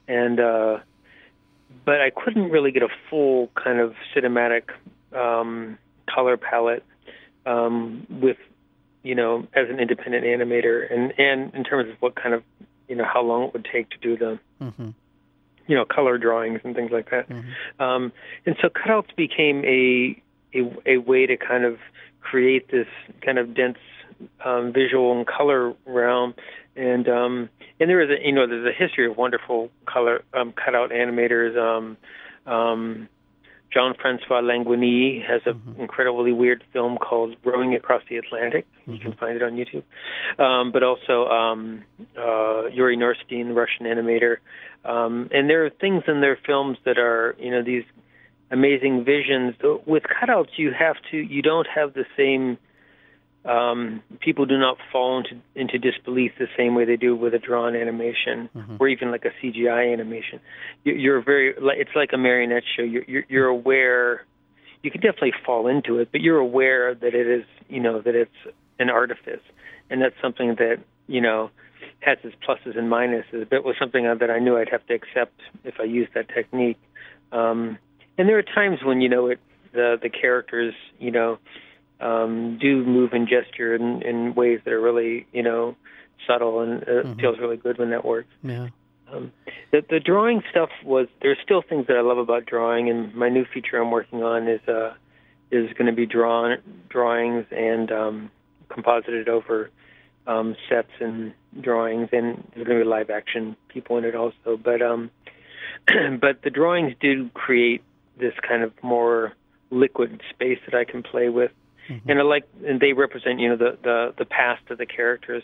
and 0.07 0.39
uh, 0.39 0.79
but 1.85 2.01
I 2.01 2.11
couldn't 2.11 2.51
really 2.51 2.71
get 2.71 2.83
a 2.83 2.89
full 3.09 3.51
kind 3.55 3.81
of 3.81 3.95
cinematic 4.15 4.71
um, 5.13 5.79
color 6.09 6.37
palette 6.37 6.85
um, 7.47 8.07
with 8.11 8.37
you 9.03 9.15
know 9.15 9.47
as 9.55 9.69
an 9.69 9.81
independent 9.81 10.25
animator 10.25 10.93
and 10.93 11.13
and 11.19 11.55
in 11.55 11.65
terms 11.65 11.91
of 11.91 11.97
what 12.01 12.15
kind 12.15 12.35
of 12.35 12.43
you 12.89 12.97
know 12.97 13.05
how 13.05 13.23
long 13.23 13.45
it 13.45 13.53
would 13.53 13.67
take 13.71 13.89
to 13.91 13.99
do 13.99 14.17
the 14.17 14.39
mm-hmm. 14.61 14.91
you 15.67 15.77
know 15.77 15.85
color 15.85 16.19
drawings 16.19 16.61
and 16.65 16.75
things 16.75 16.91
like 16.91 17.11
that 17.11 17.29
mm-hmm. 17.29 17.83
um, 17.83 18.13
and 18.47 18.57
so 18.61 18.69
cutouts 18.69 19.15
became 19.17 19.65
a, 19.65 20.21
a 20.55 20.95
a 20.95 20.97
way 20.99 21.27
to 21.27 21.37
kind 21.37 21.65
of 21.65 21.79
create 22.21 22.71
this 22.71 22.87
kind 23.23 23.39
of 23.39 23.55
dense 23.55 23.79
um, 24.45 24.73
visual 24.73 25.17
and 25.17 25.27
color 25.27 25.75
realm, 25.87 26.35
and 26.77 27.09
um, 27.09 27.49
and 27.79 27.89
there 27.89 28.01
is 28.01 28.11
a 28.11 28.25
you 28.25 28.33
know 28.33 28.47
there's 28.47 28.67
a 28.67 28.77
history 28.77 29.07
of 29.07 29.17
wonderful 29.17 29.71
color 29.87 30.23
um, 30.35 30.53
cutout 30.53 30.91
animators. 30.91 31.57
Um, 31.57 31.97
um, 32.47 33.09
Jean 33.73 33.95
Francois 34.01 34.41
Laguionie 34.41 35.25
has 35.25 35.43
an 35.47 35.55
mm-hmm. 35.55 35.81
incredibly 35.81 36.33
weird 36.33 36.65
film 36.73 36.99
called 36.99 37.37
Rowing 37.45 37.75
Across 37.75 38.03
the 38.11 38.17
Atlantic. 38.17 38.67
Mm-hmm. 38.83 38.93
You 38.95 38.99
can 38.99 39.13
find 39.13 39.37
it 39.37 39.43
on 39.43 39.53
YouTube. 39.53 39.85
Um, 40.43 40.73
but 40.73 40.83
also 40.83 41.27
um, 41.29 41.85
uh, 42.19 42.67
Yuri 42.67 42.97
Norstein, 42.97 43.49
the 43.49 43.55
Russian 43.55 43.87
animator. 43.87 44.37
Um, 44.85 45.29
and 45.33 45.49
there 45.49 45.65
are 45.65 45.71
things 45.71 46.03
in 46.09 46.21
their 46.21 46.39
films 46.45 46.79
that 46.85 46.99
are, 46.99 47.37
you 47.39 47.51
know, 47.51 47.63
these 47.63 47.85
amazing 48.51 49.05
visions. 49.05 49.55
With 49.87 50.03
cutouts, 50.03 50.51
you 50.57 50.73
have 50.77 50.97
to, 51.11 51.17
you 51.17 51.43
don't 51.43 51.69
have 51.73 51.95
the 51.95 52.07
same 52.17 52.59
um, 53.45 54.03
people 54.21 54.45
do 54.45 54.59
not 54.59 54.77
fall 54.93 55.19
into 55.19 55.43
into 55.55 55.79
disbelief 55.79 56.33
the 56.39 56.49
same 56.59 56.75
way 56.75 56.85
they 56.85 56.97
do 56.97 57.17
with 57.17 57.33
a 57.33 57.39
drawn 57.39 57.75
animation 57.75 58.51
mm-hmm. 58.55 58.77
or 58.79 58.89
even 58.89 59.11
like 59.11 59.25
a 59.25 59.31
CGI 59.43 59.93
animation. 59.93 60.41
You're 60.85 61.23
very 61.23 61.55
it's 61.57 61.91
like 61.97 62.11
a 62.13 62.19
marionette 62.19 62.65
show. 62.77 62.83
You're, 62.83 63.05
you're 63.05 63.25
you're 63.29 63.47
aware. 63.47 64.27
You 64.83 64.91
can 64.91 65.01
definitely 65.01 65.33
fall 65.45 65.69
into 65.69 65.99
it, 65.99 66.09
but 66.13 66.21
you're 66.21 66.39
aware 66.39 66.95
that 66.95 67.15
it 67.15 67.27
is 67.27 67.45
you 67.69 67.81
know 67.81 68.01
that 68.03 68.15
it's 68.15 68.55
an 68.79 68.91
artifice, 68.91 69.43
and 69.89 70.03
that's 70.03 70.17
something 70.21 70.57
that 70.59 70.77
you 71.07 71.23
know 71.23 71.51
has 72.01 72.19
its 72.23 72.37
pluses 72.47 72.79
and 72.79 72.93
minuses. 72.93 73.49
But 73.49 73.65
was 73.65 73.77
something 73.81 74.05
that 74.05 74.31
I 74.31 74.39
knew 74.39 74.59
I'd 74.59 74.69
have 74.69 74.87
to 74.89 74.95
accept 74.95 75.41
if 75.65 75.81
I 75.81 75.85
used 75.85 76.13
that 76.15 76.29
technique. 76.29 76.79
Um, 77.33 77.79
and 78.19 78.29
there 78.29 78.37
are 78.37 78.43
times 78.43 78.81
when 78.85 79.01
you 79.01 79.09
know 79.09 79.29
it 79.29 79.41
the 79.73 79.99
the 80.03 80.11
characters 80.11 80.75
you 80.99 81.11
know 81.11 81.39
um, 82.01 82.59
do 82.61 82.85
move 82.85 83.13
and 83.13 83.29
gesture 83.29 83.75
in, 83.75 84.03
in 84.03 84.35
ways 84.35 84.61
that 84.65 84.73
are 84.73 84.81
really, 84.81 85.27
you 85.33 85.43
know, 85.43 85.77
subtle, 86.27 86.61
and 86.61 86.83
it 86.83 86.89
mm-hmm. 86.89 87.21
feels 87.21 87.39
really 87.39 87.57
good 87.57 87.79
when 87.79 87.91
that 87.91 88.05
works. 88.05 88.29
Yeah. 88.43 88.69
Um, 89.13 89.33
the 89.73 89.83
the 89.89 90.01
drawing 90.01 90.43
stuff 90.51 90.71
was 90.85 91.09
there's 91.21 91.39
still 91.43 91.63
things 91.63 91.87
that 91.89 91.97
I 91.97 92.01
love 92.01 92.19
about 92.19 92.47
drawing, 92.47 92.89
and 92.89 93.15
my 93.15 93.29
new 93.29 93.45
feature 93.45 93.79
I'm 93.79 93.91
working 93.91 94.23
on 94.23 94.49
is 94.49 94.61
uh 94.69 94.95
is 95.51 95.73
going 95.73 95.87
to 95.87 95.93
be 95.93 96.07
drawn 96.07 96.59
drawings 96.89 97.45
and 97.51 97.91
um, 97.91 98.31
composited 98.69 99.29
over 99.29 99.71
um, 100.27 100.55
sets 100.69 100.93
and 101.01 101.35
drawings, 101.61 102.09
and 102.13 102.49
there's 102.55 102.67
going 102.67 102.79
to 102.79 102.85
be 102.85 102.89
live 102.89 103.11
action 103.11 103.57
people 103.69 103.99
in 103.99 104.05
it 104.05 104.15
also. 104.15 104.57
But 104.63 104.81
um, 104.81 105.11
but 106.21 106.43
the 106.43 106.51
drawings 106.51 106.95
do 107.01 107.29
create 107.35 107.83
this 108.19 108.35
kind 108.47 108.63
of 108.63 108.73
more 108.83 109.33
liquid 109.71 110.21
space 110.31 110.59
that 110.67 110.75
I 110.75 110.85
can 110.85 111.03
play 111.03 111.29
with 111.29 111.53
mm-hmm. 111.89 112.11
and 112.11 112.19
I 112.19 112.23
like 112.23 112.45
and 112.67 112.81
they 112.81 112.93
represent 112.93 113.41
you 113.41 113.51
know 113.51 113.57
the 113.57 113.79
the 113.83 114.15
the 114.19 114.25
past 114.25 114.63
of 114.71 114.79
the 114.79 114.87
characters. 114.87 115.43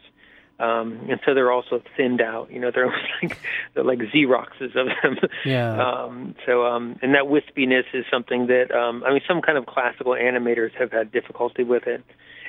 Um, 0.59 1.09
and 1.11 1.21
so 1.27 1.35
they're 1.35 1.53
also 1.53 1.83
thinned 1.99 2.23
out. 2.23 2.51
You 2.51 2.61
know, 2.61 2.71
they're 2.71 2.87
almost 2.91 3.05
like 3.23 3.39
they're 3.75 3.85
like 3.85 3.99
Xeroxes 3.99 4.75
of 4.75 4.89
them. 5.03 5.19
Yeah. 5.45 5.77
Um, 5.97 6.35
so, 6.47 6.65
um, 6.67 6.99
and 7.03 7.15
that 7.15 7.25
wispiness 7.25 7.85
is 7.93 8.05
something 8.11 8.47
that 8.47 8.71
um, 8.71 9.03
I 9.05 9.13
mean, 9.13 9.23
some 9.27 9.43
kind 9.43 9.59
of 9.59 9.67
classical 9.67 10.13
animators 10.13 10.73
have 10.79 10.91
had 10.93 11.13
difficulty 11.13 11.65
with 11.65 11.87
it, 11.87 12.03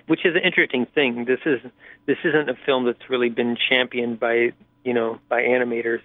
which 0.08 0.26
is 0.26 0.36
an 0.36 0.42
interesting 0.44 0.86
thing. 0.86 1.26
This 1.26 1.40
is 1.46 1.60
this 2.06 2.18
isn't 2.24 2.50
a 2.50 2.56
film 2.66 2.86
that's 2.86 3.10
really 3.10 3.30
been 3.30 3.58
championed 3.70 4.20
by 4.20 4.54
you 4.84 4.94
know 4.94 5.20
by 5.30 5.42
animators. 5.42 6.02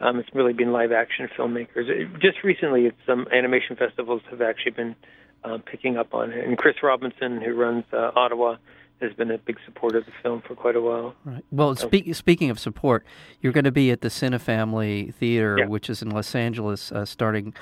Um, 0.00 0.18
it's 0.18 0.28
really 0.34 0.52
been 0.52 0.72
live 0.72 0.92
action 0.92 1.28
filmmakers. 1.36 1.88
It, 1.88 2.08
just 2.20 2.42
recently, 2.42 2.92
some 3.06 3.26
animation 3.32 3.76
festivals 3.76 4.22
have 4.30 4.40
actually 4.40 4.72
been 4.72 4.96
uh, 5.44 5.58
picking 5.64 5.96
up 5.96 6.14
on 6.14 6.32
it. 6.32 6.46
And 6.46 6.56
Chris 6.56 6.76
Robinson, 6.82 7.40
who 7.40 7.54
runs 7.54 7.84
uh, 7.92 8.10
Ottawa, 8.16 8.56
has 9.00 9.12
been 9.14 9.30
a 9.30 9.38
big 9.38 9.58
supporter 9.64 9.98
of 9.98 10.06
the 10.06 10.12
film 10.22 10.42
for 10.46 10.54
quite 10.54 10.76
a 10.76 10.80
while. 10.80 11.14
Right. 11.24 11.44
Well, 11.50 11.74
so, 11.74 11.86
speak, 11.86 12.14
speaking 12.14 12.50
of 12.50 12.58
support, 12.58 13.04
you're 13.40 13.52
going 13.52 13.64
to 13.64 13.72
be 13.72 13.90
at 13.90 14.00
the 14.00 14.08
Cinefamily 14.08 15.12
Theater, 15.14 15.56
yeah. 15.58 15.66
which 15.66 15.90
is 15.90 16.02
in 16.02 16.10
Los 16.10 16.34
Angeles, 16.34 16.92
uh, 16.92 17.04
starting 17.04 17.52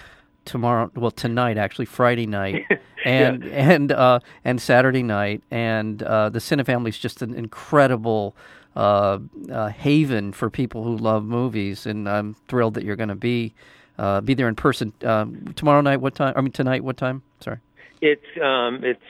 tomorrow. 0.45 0.91
Well, 0.95 1.11
tonight 1.11 1.57
actually, 1.57 1.87
Friday 1.87 2.27
night, 2.27 2.65
and 3.05 3.45
yeah. 3.45 3.73
and 3.73 3.93
uh, 3.93 4.21
and 4.45 4.61
Saturday 4.61 5.03
night, 5.03 5.43
and 5.51 6.03
uh, 6.03 6.29
the 6.29 6.39
Cinefamily 6.39 6.91
is 6.91 6.99
just 6.99 7.23
an 7.23 7.35
incredible. 7.35 8.37
Uh, 8.77 9.19
uh, 9.51 9.67
haven 9.67 10.33
for 10.33 10.49
people 10.49 10.85
who 10.85 10.97
love 10.97 11.25
movies, 11.25 11.87
and 11.87 12.09
I'm 12.09 12.35
thrilled 12.47 12.75
that 12.75 12.85
you're 12.85 12.95
going 12.95 13.09
to 13.09 13.17
be 13.17 13.53
uh, 13.99 14.21
be 14.21 14.33
there 14.33 14.49
in 14.49 14.55
person 14.55 14.93
um, 15.05 15.53
tomorrow 15.57 15.81
night. 15.81 16.01
What 16.01 16.15
time? 16.15 16.33
I 16.37 16.41
mean 16.41 16.53
tonight. 16.53 16.85
What 16.85 16.97
time? 16.97 17.23
Sorry. 17.41 17.59
It's 18.00 18.25
um, 18.42 18.80
it's 18.83 19.00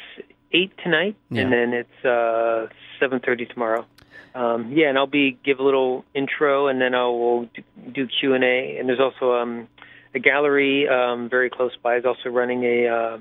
eight 0.53 0.73
tonight, 0.83 1.17
yeah. 1.31 1.43
and 1.43 1.53
then 1.53 1.73
it's 1.73 2.05
uh, 2.05 2.69
seven 2.99 3.21
thirty 3.21 3.47
tomorrow. 3.47 3.87
Um, 4.35 4.73
yeah, 4.73 4.89
and 4.89 4.99
I'll 4.99 5.07
be 5.07 5.39
give 5.45 5.59
a 5.59 5.63
little 5.63 6.05
intro, 6.15 6.69
and 6.69 6.81
then 6.81 6.95
I 6.95 7.05
will 7.05 7.49
do 7.93 8.07
Q 8.07 8.35
and 8.35 8.45
A. 8.45 8.77
And 8.79 8.89
there's 8.89 9.01
also 9.01 9.35
um, 9.35 9.69
a 10.15 10.19
gallery 10.19 10.89
um, 10.89 11.29
very 11.29 11.51
close 11.51 11.73
by 11.83 11.97
is 11.97 12.05
also 12.05 12.29
running 12.29 12.65
a. 12.65 12.87
Uh, 12.87 13.19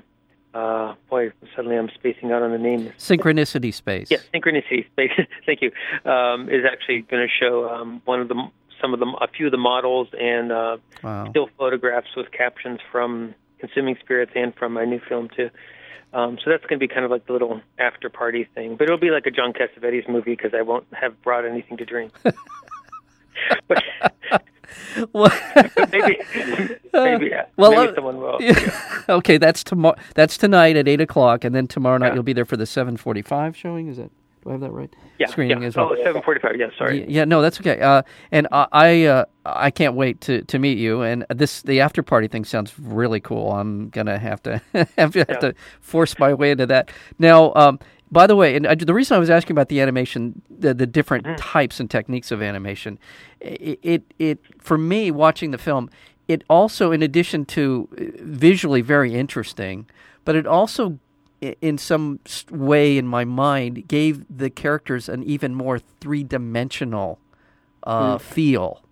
uh, 0.52 0.96
boy, 1.08 1.30
suddenly 1.54 1.76
I'm 1.76 1.90
spacing 1.94 2.32
out 2.32 2.42
on 2.42 2.50
the 2.50 2.58
name. 2.58 2.92
Synchronicity 2.98 3.72
Space. 3.72 4.08
Yes, 4.10 4.26
yeah, 4.34 4.40
Synchronicity 4.40 4.84
Space. 4.86 5.12
Thank 5.46 5.62
you. 5.62 5.70
Um, 6.10 6.48
is 6.48 6.64
actually 6.64 7.02
going 7.02 7.24
to 7.24 7.28
show 7.28 7.70
um, 7.70 8.02
one 8.04 8.20
of 8.20 8.26
the 8.26 8.50
some 8.80 8.92
of 8.92 8.98
the 8.98 9.06
a 9.20 9.28
few 9.28 9.46
of 9.46 9.52
the 9.52 9.58
models 9.58 10.08
and 10.18 10.50
uh, 10.50 10.78
wow. 11.04 11.28
still 11.30 11.48
photographs 11.56 12.08
with 12.16 12.32
captions 12.32 12.80
from 12.90 13.34
Consuming 13.60 13.96
Spirits 14.00 14.32
and 14.34 14.54
from 14.54 14.72
my 14.72 14.84
new 14.84 15.00
film 15.08 15.28
too. 15.34 15.50
Um, 16.12 16.38
so 16.42 16.50
that's 16.50 16.64
going 16.64 16.80
to 16.80 16.86
be 16.86 16.92
kind 16.92 17.04
of 17.04 17.10
like 17.10 17.26
the 17.26 17.32
little 17.32 17.60
after 17.78 18.10
party 18.10 18.48
thing, 18.54 18.76
but 18.76 18.84
it'll 18.84 18.98
be 18.98 19.10
like 19.10 19.26
a 19.26 19.30
John 19.30 19.52
Cassavetes 19.52 20.08
movie 20.08 20.32
because 20.34 20.52
I 20.54 20.62
won't 20.62 20.86
have 20.92 21.20
brought 21.22 21.44
anything 21.44 21.76
to 21.76 21.84
drink. 21.84 22.12
but, 23.68 23.82
well, 25.12 25.32
maybe, 25.92 26.18
maybe, 26.92 27.30
well, 27.56 27.70
maybe 27.70 27.92
uh, 27.92 27.94
someone 27.94 28.18
will. 28.18 28.38
Yeah. 28.40 29.02
okay, 29.08 29.38
that's 29.38 29.62
tomorrow. 29.62 29.96
That's 30.14 30.36
tonight 30.36 30.76
at 30.76 30.88
eight 30.88 31.00
o'clock, 31.00 31.44
and 31.44 31.54
then 31.54 31.68
tomorrow 31.68 31.98
night 31.98 32.08
yeah. 32.08 32.14
you'll 32.14 32.22
be 32.24 32.32
there 32.32 32.44
for 32.44 32.56
the 32.56 32.66
seven 32.66 32.96
forty-five 32.96 33.56
showing. 33.56 33.88
Is 33.88 33.98
it? 33.98 34.10
Do 34.42 34.50
I 34.50 34.52
have 34.52 34.60
that 34.62 34.72
right? 34.72 34.94
Yeah, 35.18 35.26
screening 35.26 35.62
yeah. 35.62 35.68
as 35.68 35.76
well. 35.76 35.90
Oh, 35.92 36.02
seven 36.02 36.22
forty-five. 36.22 36.56
Yeah, 36.56 36.68
sorry. 36.78 37.04
Yeah, 37.08 37.24
no, 37.24 37.42
that's 37.42 37.60
okay. 37.60 37.80
Uh, 37.80 38.02
and 38.32 38.48
I, 38.50 38.66
I, 38.72 39.04
uh, 39.04 39.24
I 39.44 39.70
can't 39.70 39.94
wait 39.94 40.20
to, 40.22 40.42
to 40.42 40.58
meet 40.58 40.78
you. 40.78 41.02
And 41.02 41.26
this, 41.28 41.62
the 41.62 41.80
after 41.80 42.02
party 42.02 42.26
thing 42.26 42.44
sounds 42.44 42.72
really 42.78 43.20
cool. 43.20 43.52
I'm 43.52 43.90
gonna 43.90 44.18
have 44.18 44.42
to 44.44 44.62
have, 44.72 44.88
to, 44.94 44.94
have 44.96 45.14
yeah. 45.16 45.24
to 45.24 45.54
force 45.80 46.18
my 46.18 46.32
way 46.32 46.52
into 46.52 46.66
that. 46.66 46.90
Now, 47.18 47.52
um, 47.54 47.78
by 48.10 48.26
the 48.26 48.34
way, 48.34 48.56
and 48.56 48.66
I, 48.66 48.74
the 48.74 48.94
reason 48.94 49.14
I 49.16 49.20
was 49.20 49.30
asking 49.30 49.52
about 49.52 49.68
the 49.68 49.80
animation, 49.80 50.42
the, 50.50 50.74
the 50.74 50.86
different 50.86 51.26
mm-hmm. 51.26 51.36
types 51.36 51.78
and 51.78 51.90
techniques 51.90 52.30
of 52.30 52.42
animation, 52.42 52.98
it, 53.40 53.78
it, 53.82 54.14
it, 54.18 54.40
for 54.58 54.76
me 54.76 55.10
watching 55.10 55.52
the 55.52 55.58
film, 55.58 55.90
it 56.26 56.42
also, 56.48 56.92
in 56.92 57.02
addition 57.02 57.44
to 57.46 57.88
uh, 57.92 58.04
visually 58.22 58.80
very 58.80 59.14
interesting, 59.14 59.88
but 60.24 60.34
it 60.34 60.46
also 60.46 60.98
in 61.40 61.78
some 61.78 62.20
way 62.50 62.98
in 62.98 63.06
my 63.06 63.24
mind 63.24 63.88
gave 63.88 64.24
the 64.28 64.50
characters 64.50 65.08
an 65.08 65.22
even 65.24 65.54
more 65.54 65.78
three 65.78 66.22
dimensional 66.22 67.18
uh, 67.84 68.16
mm. 68.16 68.20
feel. 68.20 68.82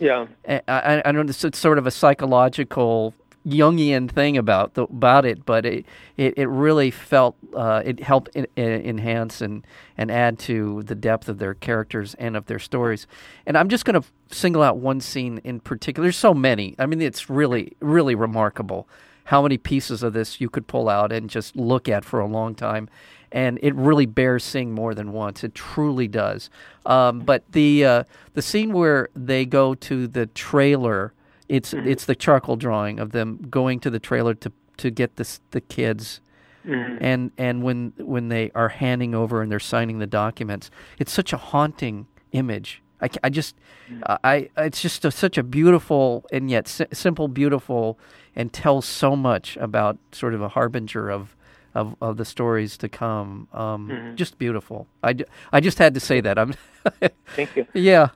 Yeah, 0.00 0.26
I, 0.48 0.62
I, 0.66 1.02
I 1.04 1.12
don't. 1.12 1.26
know 1.26 1.48
It's 1.48 1.58
sort 1.58 1.78
of 1.78 1.86
a 1.86 1.90
psychological 1.90 3.14
Jungian 3.46 4.10
thing 4.10 4.36
about 4.36 4.74
the, 4.74 4.84
about 4.84 5.24
it, 5.24 5.44
but 5.44 5.66
it 5.66 5.86
it, 6.16 6.34
it 6.36 6.46
really 6.46 6.90
felt 6.90 7.36
uh, 7.54 7.82
it 7.84 8.00
helped 8.00 8.30
in, 8.34 8.46
in, 8.56 8.68
enhance 8.84 9.40
and 9.40 9.66
and 9.96 10.10
add 10.10 10.38
to 10.40 10.82
the 10.84 10.94
depth 10.94 11.28
of 11.28 11.38
their 11.38 11.54
characters 11.54 12.14
and 12.14 12.36
of 12.36 12.46
their 12.46 12.58
stories. 12.58 13.06
And 13.46 13.56
I'm 13.56 13.68
just 13.68 13.84
going 13.84 14.00
to 14.00 14.08
single 14.30 14.62
out 14.62 14.78
one 14.78 15.00
scene 15.00 15.40
in 15.44 15.60
particular. 15.60 16.06
There's 16.06 16.16
so 16.16 16.34
many. 16.34 16.74
I 16.78 16.86
mean, 16.86 17.00
it's 17.00 17.28
really 17.28 17.76
really 17.80 18.14
remarkable 18.14 18.88
how 19.24 19.42
many 19.42 19.58
pieces 19.58 20.02
of 20.02 20.12
this 20.12 20.40
you 20.40 20.48
could 20.48 20.66
pull 20.66 20.88
out 20.88 21.12
and 21.12 21.30
just 21.30 21.56
look 21.56 21.88
at 21.88 22.04
for 22.04 22.20
a 22.20 22.26
long 22.26 22.54
time. 22.54 22.88
And 23.30 23.58
it 23.62 23.74
really 23.74 24.04
bears 24.04 24.44
seeing 24.44 24.72
more 24.72 24.94
than 24.94 25.12
once. 25.12 25.42
It 25.42 25.54
truly 25.54 26.06
does. 26.06 26.50
Um, 26.84 27.20
but 27.20 27.44
the 27.50 27.84
uh, 27.84 28.04
the 28.34 28.42
scene 28.42 28.72
where 28.72 29.08
they 29.14 29.46
go 29.46 29.74
to 29.74 30.06
the 30.06 30.26
trailer, 30.26 31.14
it's 31.48 31.72
mm-hmm. 31.72 31.88
it's 31.88 32.04
the 32.04 32.14
charcoal 32.14 32.56
drawing 32.56 32.98
of 32.98 33.12
them 33.12 33.38
going 33.48 33.80
to 33.80 33.90
the 33.90 33.98
trailer 33.98 34.34
to 34.34 34.52
to 34.78 34.90
get 34.90 35.16
the 35.16 35.38
the 35.52 35.62
kids. 35.62 36.20
Mm-hmm. 36.66 36.98
And 37.00 37.30
and 37.38 37.62
when 37.62 37.94
when 37.96 38.28
they 38.28 38.50
are 38.54 38.68
handing 38.68 39.14
over 39.14 39.40
and 39.40 39.50
they're 39.50 39.60
signing 39.60 39.98
the 39.98 40.06
documents, 40.06 40.70
it's 40.98 41.12
such 41.12 41.32
a 41.32 41.38
haunting 41.38 42.06
image. 42.32 42.81
I, 43.02 43.08
I 43.24 43.30
just 43.30 43.56
mm-hmm. 43.90 44.02
I 44.24 44.48
it's 44.56 44.80
just 44.80 45.04
a, 45.04 45.10
such 45.10 45.36
a 45.36 45.42
beautiful 45.42 46.24
and 46.32 46.50
yet 46.50 46.68
si- 46.68 46.86
simple, 46.92 47.28
beautiful 47.28 47.98
and 48.34 48.52
tells 48.52 48.86
so 48.86 49.16
much 49.16 49.56
about 49.58 49.98
sort 50.12 50.34
of 50.34 50.40
a 50.40 50.48
harbinger 50.48 51.10
of 51.10 51.36
of, 51.74 51.96
of 52.00 52.16
the 52.16 52.24
stories 52.24 52.76
to 52.78 52.88
come. 52.88 53.48
Um, 53.52 53.88
mm-hmm. 53.88 54.14
Just 54.14 54.38
beautiful. 54.38 54.86
I, 55.02 55.16
I 55.52 55.60
just 55.60 55.78
had 55.78 55.94
to 55.94 56.00
say 56.00 56.20
that. 56.20 56.38
I'm. 56.38 56.54
Thank 57.34 57.56
you. 57.56 57.66
Yeah. 57.72 58.10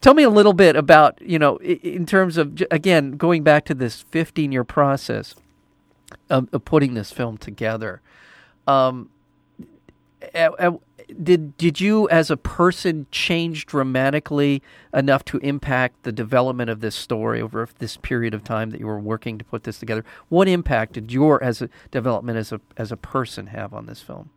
Tell 0.00 0.14
me 0.14 0.22
a 0.22 0.30
little 0.30 0.52
bit 0.52 0.76
about 0.76 1.20
you 1.20 1.38
know 1.38 1.56
in 1.58 2.06
terms 2.06 2.36
of 2.36 2.62
again 2.70 3.12
going 3.12 3.42
back 3.42 3.64
to 3.66 3.74
this 3.74 4.02
15 4.10 4.52
year 4.52 4.64
process 4.64 5.34
of, 6.30 6.48
of, 6.52 6.64
putting 6.64 6.94
this 6.94 7.10
film 7.10 7.36
together. 7.36 8.00
Um, 8.66 9.10
did 11.22 11.56
did 11.56 11.80
you 11.80 12.08
as 12.08 12.30
a 12.30 12.36
person 12.36 13.06
change 13.10 13.66
dramatically 13.66 14.62
enough 14.92 15.24
to 15.26 15.38
impact 15.38 16.02
the 16.02 16.12
development 16.12 16.70
of 16.70 16.80
this 16.80 16.94
story 16.94 17.40
over 17.40 17.68
this 17.78 17.96
period 17.96 18.34
of 18.34 18.44
time 18.44 18.70
that 18.70 18.80
you 18.80 18.86
were 18.86 19.00
working 19.00 19.38
to 19.38 19.44
put 19.44 19.64
this 19.64 19.78
together? 19.78 20.04
What 20.28 20.48
impact 20.48 20.94
did 20.94 21.12
your 21.12 21.42
as 21.42 21.62
a 21.62 21.70
development 21.90 22.38
as 22.38 22.52
a 22.52 22.60
as 22.76 22.92
a 22.92 22.96
person 22.96 23.48
have 23.48 23.72
on 23.72 23.86
this 23.86 24.02
film? 24.02 24.30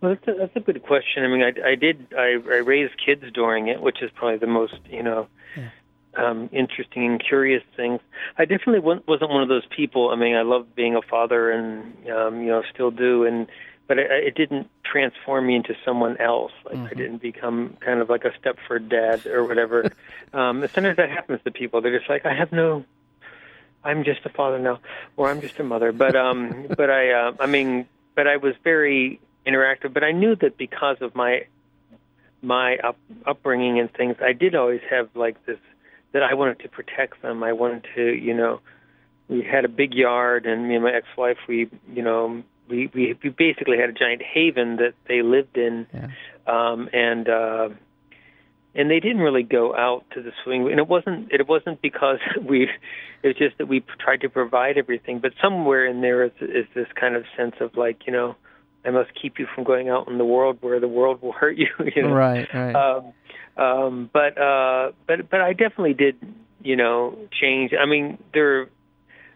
Well, 0.00 0.14
that's 0.14 0.28
a, 0.28 0.38
that's 0.38 0.56
a 0.56 0.60
good 0.60 0.82
question. 0.84 1.24
I 1.24 1.28
mean, 1.28 1.42
I, 1.42 1.70
I 1.70 1.74
did 1.74 2.06
I, 2.16 2.34
I 2.34 2.58
raised 2.58 2.94
kids 3.04 3.24
during 3.32 3.68
it, 3.68 3.80
which 3.80 4.02
is 4.02 4.10
probably 4.14 4.38
the 4.38 4.46
most 4.46 4.78
you 4.88 5.02
know 5.02 5.28
yeah. 5.56 5.70
um, 6.16 6.48
interesting 6.52 7.06
and 7.06 7.24
curious 7.24 7.62
things. 7.76 8.00
I 8.36 8.44
definitely 8.44 8.80
wasn't 8.80 9.30
one 9.30 9.42
of 9.42 9.48
those 9.48 9.66
people. 9.74 10.10
I 10.10 10.16
mean, 10.16 10.34
I 10.34 10.42
love 10.42 10.74
being 10.74 10.96
a 10.96 11.02
father, 11.02 11.50
and 11.50 12.08
um, 12.10 12.40
you 12.40 12.48
know, 12.48 12.62
still 12.72 12.90
do, 12.90 13.24
and 13.24 13.48
but 13.88 13.98
it, 13.98 14.10
it 14.10 14.34
didn't 14.36 14.70
transform 14.84 15.46
me 15.46 15.56
into 15.56 15.74
someone 15.84 16.18
else. 16.18 16.52
Like 16.64 16.76
mm-hmm. 16.76 16.86
I 16.86 16.94
didn't 16.94 17.22
become 17.22 17.76
kind 17.80 18.00
of 18.00 18.08
like 18.08 18.24
a 18.24 18.30
Stepford 18.30 18.88
dad 18.88 19.26
or 19.26 19.44
whatever. 19.44 19.90
um, 20.32 20.64
sometimes 20.72 20.98
that 20.98 21.10
happens 21.10 21.40
to 21.44 21.50
people. 21.50 21.80
They're 21.80 21.98
just 21.98 22.08
like, 22.08 22.24
I 22.26 22.34
have 22.34 22.52
no, 22.52 22.84
I'm 23.82 24.04
just 24.04 24.20
a 24.24 24.28
father 24.28 24.58
now, 24.58 24.78
or 25.16 25.30
I'm 25.30 25.40
just 25.40 25.58
a 25.58 25.64
mother. 25.64 25.90
But 25.90 26.14
um, 26.14 26.66
but 26.76 26.90
I, 26.90 27.10
uh, 27.10 27.32
I 27.40 27.46
mean, 27.46 27.88
but 28.14 28.28
I 28.28 28.36
was 28.36 28.54
very 28.62 29.20
interactive. 29.46 29.92
But 29.92 30.04
I 30.04 30.12
knew 30.12 30.36
that 30.36 30.56
because 30.56 30.98
of 31.00 31.14
my 31.14 31.46
my 32.42 32.76
up, 32.76 32.98
upbringing 33.26 33.80
and 33.80 33.92
things, 33.92 34.16
I 34.20 34.32
did 34.32 34.54
always 34.54 34.82
have 34.90 35.08
like 35.14 35.44
this 35.46 35.58
that 36.12 36.22
I 36.22 36.34
wanted 36.34 36.60
to 36.60 36.68
protect 36.68 37.22
them. 37.22 37.42
I 37.42 37.52
wanted 37.52 37.86
to, 37.94 38.02
you 38.02 38.34
know, 38.34 38.60
we 39.28 39.42
had 39.42 39.64
a 39.64 39.68
big 39.68 39.94
yard, 39.94 40.46
and 40.46 40.68
me 40.68 40.74
and 40.74 40.84
my 40.84 40.92
ex-wife, 40.92 41.36
we, 41.46 41.68
you 41.92 42.02
know, 42.02 42.42
we 42.68 42.90
we, 42.94 43.18
we 43.22 43.30
basically 43.30 43.78
had 43.78 43.90
a 43.90 43.92
giant 43.92 44.22
haven 44.22 44.76
that 44.76 44.94
they 45.06 45.22
lived 45.22 45.56
in, 45.56 45.86
yeah. 45.92 46.08
um, 46.46 46.88
and 46.92 47.28
uh, 47.28 47.68
and 48.74 48.90
they 48.90 49.00
didn't 49.00 49.20
really 49.20 49.42
go 49.42 49.74
out 49.74 50.04
to 50.14 50.22
the 50.22 50.32
swing. 50.44 50.70
And 50.70 50.78
it 50.78 50.86
wasn't 50.86 51.32
it 51.32 51.46
wasn't 51.46 51.82
because 51.82 52.18
we, 52.42 52.68
it 53.22 53.26
was 53.26 53.36
just 53.36 53.58
that 53.58 53.66
we 53.66 53.84
tried 53.98 54.20
to 54.22 54.28
provide 54.28 54.78
everything. 54.78 55.18
But 55.18 55.32
somewhere 55.42 55.86
in 55.86 56.00
there 56.00 56.24
is 56.24 56.32
is 56.40 56.66
this 56.74 56.86
kind 56.98 57.16
of 57.16 57.24
sense 57.36 57.56
of 57.60 57.76
like 57.76 58.06
you 58.06 58.12
know, 58.12 58.36
I 58.84 58.90
must 58.90 59.10
keep 59.20 59.38
you 59.38 59.46
from 59.54 59.64
going 59.64 59.88
out 59.88 60.08
in 60.08 60.18
the 60.18 60.24
world 60.24 60.58
where 60.60 60.80
the 60.80 60.88
world 60.88 61.22
will 61.22 61.32
hurt 61.40 61.56
you. 61.56 61.68
you 61.94 62.02
know? 62.02 62.14
Right, 62.14 62.48
right. 62.54 62.74
Um, 62.74 63.12
um, 63.56 64.10
but 64.12 64.38
uh, 64.38 64.92
but 65.06 65.28
but 65.30 65.40
I 65.40 65.52
definitely 65.52 65.94
did 65.94 66.16
you 66.62 66.76
know 66.76 67.18
change. 67.40 67.72
I 67.78 67.86
mean 67.86 68.18
there 68.32 68.68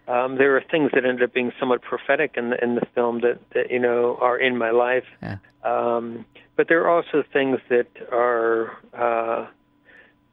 um, 0.09 0.37
there 0.37 0.57
are 0.57 0.63
things 0.71 0.91
that 0.95 1.05
ended 1.05 1.23
up 1.23 1.33
being 1.33 1.53
somewhat 1.61 1.83
prophetic 1.83 2.35
in 2.37 2.51
the 2.51 2.63
in 2.63 2.75
the 2.75 2.87
film 2.95 3.21
that, 3.21 3.39
that 3.55 3.71
you 3.71 3.79
know 3.79 4.19
are 4.21 4.39
in 4.39 4.59
my 4.59 4.71
life. 4.71 5.05
Yeah. 5.23 5.37
Um, 5.63 6.25
but 6.57 6.69
there 6.69 6.83
are 6.83 6.91
also 6.91 7.23
things 7.33 7.59
that 7.69 7.87
are, 8.11 8.73
uh, 8.93 9.47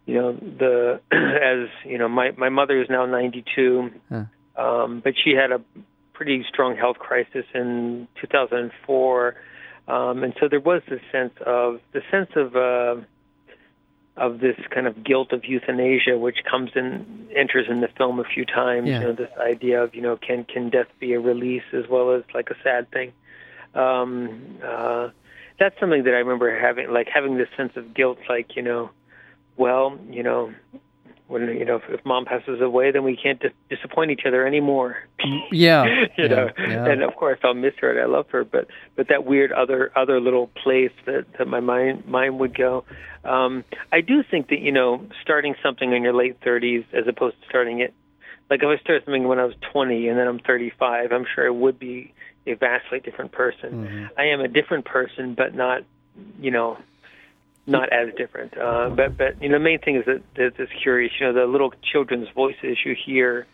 you 0.06 0.16
know, 0.16 0.34
the 0.34 1.00
as 1.12 1.70
you 1.86 1.98
know, 1.98 2.10
my 2.10 2.32
my 2.32 2.50
mother 2.50 2.82
is 2.82 2.90
now 2.90 3.06
92, 3.06 3.92
huh. 4.10 4.24
um, 4.58 5.02
but 5.04 5.14
she 5.24 5.32
had 5.32 5.52
a 5.52 5.62
pretty 6.14 6.44
strong 6.52 6.76
health 6.76 6.98
crisis 6.98 7.46
in 7.54 8.08
2004, 8.20 9.36
um, 9.88 10.24
and 10.24 10.34
so 10.40 10.48
there 10.50 10.60
was 10.60 10.82
this 10.90 11.02
sense 11.12 11.34
of 11.46 11.80
the 11.94 12.02
sense 12.12 12.32
of. 12.36 12.56
Uh, 12.56 13.06
of 14.20 14.40
this 14.40 14.58
kind 14.70 14.86
of 14.86 15.04
guilt 15.04 15.32
of 15.32 15.46
euthanasia, 15.46 16.18
which 16.18 16.40
comes 16.50 16.72
in 16.76 17.28
enters 17.36 17.68
in 17.70 17.82
the 17.82 17.88
film 17.98 18.20
a 18.20 18.24
few 18.24 18.46
times. 18.46 18.88
Yeah. 18.88 19.00
You 19.00 19.08
know, 19.08 19.14
this 19.14 19.32
idea 19.40 19.84
of 19.84 19.96
you 19.96 20.02
know 20.02 20.18
can 20.18 20.44
can 20.44 20.70
death 20.70 20.88
be 21.00 21.14
a 21.14 21.20
release 21.20 21.64
as 21.74 21.88
well 21.90 22.12
as 22.12 22.24
like 22.34 22.50
a 22.50 22.56
sad 22.64 22.92
thing. 22.92 23.14
Um, 23.74 24.60
uh, 24.64 25.10
that's 25.60 25.80
something 25.80 26.04
that 26.04 26.14
I 26.14 26.18
remember 26.18 26.58
having, 26.58 26.92
like 26.92 27.08
having 27.14 27.38
this 27.38 27.50
sense 27.56 27.74
of 27.76 27.94
guilt, 27.94 28.18
like 28.28 28.56
you 28.56 28.62
know, 28.62 28.90
well, 29.58 29.98
you 30.10 30.24
know, 30.24 30.54
when 31.30 31.44
you 31.44 31.64
know 31.64 31.78
if, 31.78 31.84
if 31.90 32.06
mom 32.06 32.26
passes 32.26 32.60
away, 32.60 32.92
then 32.92 33.04
we 33.04 33.16
can't 33.16 33.40
dis- 33.40 33.52
disappoint 33.70 34.12
each 34.12 34.24
other 34.26 34.46
anymore. 34.46 34.98
Mm, 35.24 35.40
yeah, 35.52 35.86
you 36.18 36.26
yeah, 36.26 36.28
know, 36.28 36.50
yeah. 36.58 36.86
and 36.86 37.04
of 37.04 37.16
course 37.16 37.40
I'll 37.44 37.54
miss 37.54 37.74
her 37.82 37.92
and 37.92 38.00
I 38.00 38.06
love 38.06 38.28
her, 38.32 38.44
but 38.44 38.68
but 38.96 39.08
that 39.10 39.26
weird 39.26 39.52
other 39.52 39.92
other 39.96 40.20
little 40.20 40.48
place 40.48 40.92
that 41.06 41.26
that 41.38 41.48
my 41.48 41.60
mind 41.60 42.06
mind 42.08 42.40
would 42.40 42.58
go. 42.58 42.84
Um, 43.24 43.64
I 43.92 44.02
do 44.02 44.24
think 44.30 44.50
that 44.50 44.60
you 44.60 44.72
know 44.72 45.06
starting 45.22 45.56
something 45.64 45.94
in 45.94 46.04
your 46.04 46.14
late 46.14 46.42
30s 46.42 46.86
as 46.94 47.08
opposed 47.08 47.40
to 47.42 47.48
starting 47.48 47.80
it 47.80 47.94
like 48.50 48.64
if 48.64 48.68
I 48.68 48.82
started 48.82 49.06
something 49.06 49.28
when 49.28 49.40
I 49.40 49.46
was 49.46 49.56
20 49.72 50.08
and 50.08 50.18
then 50.18 50.28
I'm 50.28 50.40
35, 50.40 51.12
I'm 51.12 51.26
sure 51.36 51.46
I 51.46 51.52
would 51.52 51.78
be 51.78 52.14
a 52.48 52.56
vastly 52.56 53.00
different 53.00 53.32
person. 53.32 53.72
Mm-hmm. 53.72 54.06
I 54.18 54.26
am 54.26 54.42
a 54.42 54.48
different 54.48 54.86
person, 54.86 55.36
but 55.36 55.54
not 55.54 55.84
you 56.40 56.52
know 56.52 56.78
not 57.68 57.92
as 57.92 58.14
different. 58.16 58.58
Uh, 58.58 58.90
but 58.90 59.18
but 59.18 59.42
you 59.42 59.50
know, 59.50 59.58
the 59.58 59.64
main 59.64 59.80
thing 59.80 59.96
is 59.96 60.06
that, 60.06 60.22
that 60.36 60.54
it's 60.58 60.72
curious. 60.82 61.12
You 61.20 61.28
know, 61.28 61.34
the 61.34 61.46
little 61.46 61.74
children's 61.82 62.28
voices 62.36 62.78
you 62.86 62.96
hear 63.06 63.48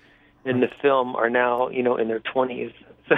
in 0.45 0.59
the 0.59 0.69
film 0.81 1.15
are 1.15 1.29
now 1.29 1.69
you 1.69 1.83
know 1.83 1.97
in 1.97 2.07
their 2.07 2.19
twenties. 2.19 2.71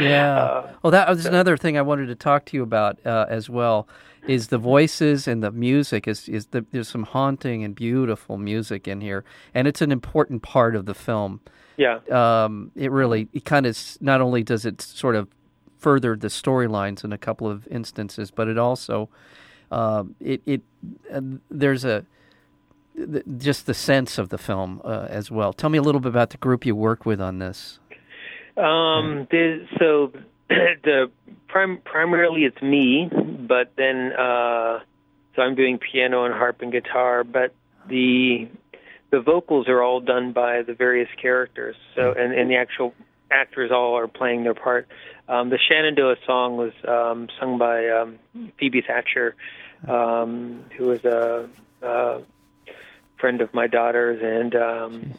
yeah. 0.00 0.36
Uh, 0.36 0.72
well, 0.82 0.90
that 0.90 1.08
was 1.08 1.24
another 1.24 1.56
thing 1.56 1.78
I 1.78 1.82
wanted 1.82 2.06
to 2.06 2.14
talk 2.14 2.44
to 2.46 2.56
you 2.56 2.62
about 2.62 3.04
uh, 3.06 3.26
as 3.28 3.48
well. 3.48 3.88
Is 4.26 4.48
the 4.48 4.58
voices 4.58 5.28
and 5.28 5.42
the 5.42 5.52
music 5.52 6.08
is 6.08 6.28
is 6.28 6.46
the, 6.46 6.66
there's 6.72 6.88
some 6.88 7.04
haunting 7.04 7.64
and 7.64 7.74
beautiful 7.74 8.36
music 8.36 8.88
in 8.88 9.00
here, 9.00 9.24
and 9.54 9.68
it's 9.68 9.80
an 9.80 9.92
important 9.92 10.42
part 10.42 10.74
of 10.74 10.86
the 10.86 10.94
film. 10.94 11.40
Yeah. 11.76 12.00
Um, 12.10 12.72
it 12.74 12.90
really 12.90 13.28
it 13.32 13.44
kind 13.44 13.64
of 13.64 13.78
not 14.00 14.20
only 14.20 14.42
does 14.42 14.66
it 14.66 14.82
sort 14.82 15.14
of 15.14 15.28
further 15.78 16.16
the 16.16 16.28
storylines 16.28 17.04
in 17.04 17.12
a 17.12 17.18
couple 17.18 17.48
of 17.48 17.66
instances, 17.68 18.30
but 18.30 18.48
it 18.48 18.58
also 18.58 19.08
um, 19.70 20.14
it, 20.20 20.42
it 20.46 20.62
uh, 21.12 21.20
there's 21.50 21.84
a 21.84 22.04
just 23.36 23.66
the 23.66 23.74
sense 23.74 24.18
of 24.18 24.28
the 24.28 24.38
film 24.38 24.80
uh, 24.84 25.06
as 25.08 25.30
well. 25.30 25.52
Tell 25.52 25.70
me 25.70 25.78
a 25.78 25.82
little 25.82 26.00
bit 26.00 26.08
about 26.08 26.30
the 26.30 26.36
group 26.36 26.66
you 26.66 26.74
work 26.74 27.06
with 27.06 27.20
on 27.20 27.38
this. 27.38 27.78
Um, 28.56 29.28
so 29.78 30.12
the 30.48 31.10
prim- 31.48 31.80
primarily 31.84 32.42
it's 32.42 32.60
me, 32.60 33.08
but 33.12 33.72
then 33.76 34.12
uh, 34.12 34.80
so 35.36 35.42
I'm 35.42 35.54
doing 35.54 35.78
piano 35.78 36.24
and 36.24 36.34
harp 36.34 36.62
and 36.62 36.72
guitar, 36.72 37.24
but 37.24 37.54
the 37.88 38.48
the 39.10 39.20
vocals 39.20 39.68
are 39.68 39.82
all 39.82 40.00
done 40.00 40.32
by 40.32 40.62
the 40.62 40.74
various 40.74 41.08
characters. 41.20 41.76
So 41.94 42.12
and, 42.12 42.32
and 42.32 42.50
the 42.50 42.56
actual 42.56 42.94
actors 43.30 43.70
all 43.72 43.96
are 43.96 44.08
playing 44.08 44.44
their 44.44 44.54
part. 44.54 44.88
Um, 45.28 45.50
the 45.50 45.58
Shenandoah 45.58 46.16
song 46.26 46.56
was 46.56 46.72
um, 46.86 47.28
sung 47.38 47.58
by 47.58 47.88
um, 47.88 48.18
Phoebe 48.58 48.82
Thatcher, 48.82 49.34
um, 49.86 50.64
who 50.76 50.86
was 50.86 51.04
a, 51.04 51.48
a 51.82 52.22
friend 53.18 53.40
of 53.40 53.52
my 53.52 53.66
daughter's, 53.66 54.20
and 54.22 54.54
um, 54.54 55.14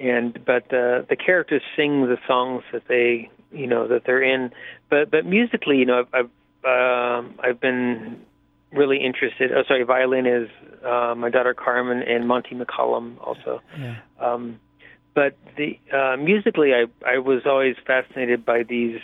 and 0.00 0.44
but 0.44 0.68
the 0.70 1.06
the 1.08 1.16
characters 1.16 1.62
sing 1.76 2.02
the 2.02 2.18
songs 2.26 2.62
that 2.72 2.88
they 2.88 3.30
you 3.52 3.66
know 3.66 3.88
that 3.88 4.04
they're 4.04 4.22
in. 4.22 4.50
But 4.88 5.10
but 5.10 5.26
musically, 5.26 5.76
you 5.78 5.84
know, 5.86 6.04
I've 6.12 6.14
I've, 6.14 6.30
uh, 6.64 7.28
I've 7.40 7.60
been 7.60 8.24
really 8.72 8.98
interested. 8.98 9.52
Oh, 9.52 9.62
sorry, 9.66 9.82
violin 9.84 10.26
is 10.26 10.48
uh, 10.84 11.14
my 11.16 11.30
daughter 11.30 11.54
Carmen 11.54 12.02
and 12.02 12.26
Monty 12.26 12.54
McCollum 12.54 13.16
also. 13.20 13.60
Yeah. 13.78 13.96
Um, 14.20 14.60
but 15.18 15.36
the 15.56 15.76
uh, 15.92 16.16
musically, 16.16 16.72
I 16.72 16.84
I 17.04 17.18
was 17.18 17.42
always 17.44 17.74
fascinated 17.84 18.44
by 18.44 18.62
these 18.62 19.00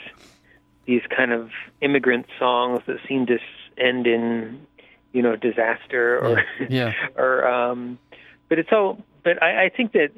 these 0.87 1.03
kind 1.11 1.33
of 1.33 1.51
immigrant 1.81 2.27
songs 2.39 2.83
that 2.87 2.99
seem 3.09 3.27
to 3.27 3.39
end 3.77 4.07
in 4.07 4.65
you 5.13 5.23
know 5.23 5.35
disaster 5.35 6.21
or 6.21 6.45
yeah, 6.61 6.67
yeah. 6.71 6.93
or 7.17 7.49
um 7.49 7.99
but 8.49 8.61
it's 8.61 8.69
all 8.71 9.03
but 9.25 9.43
I, 9.43 9.65
I 9.65 9.69
think 9.77 9.91
that 9.95 10.11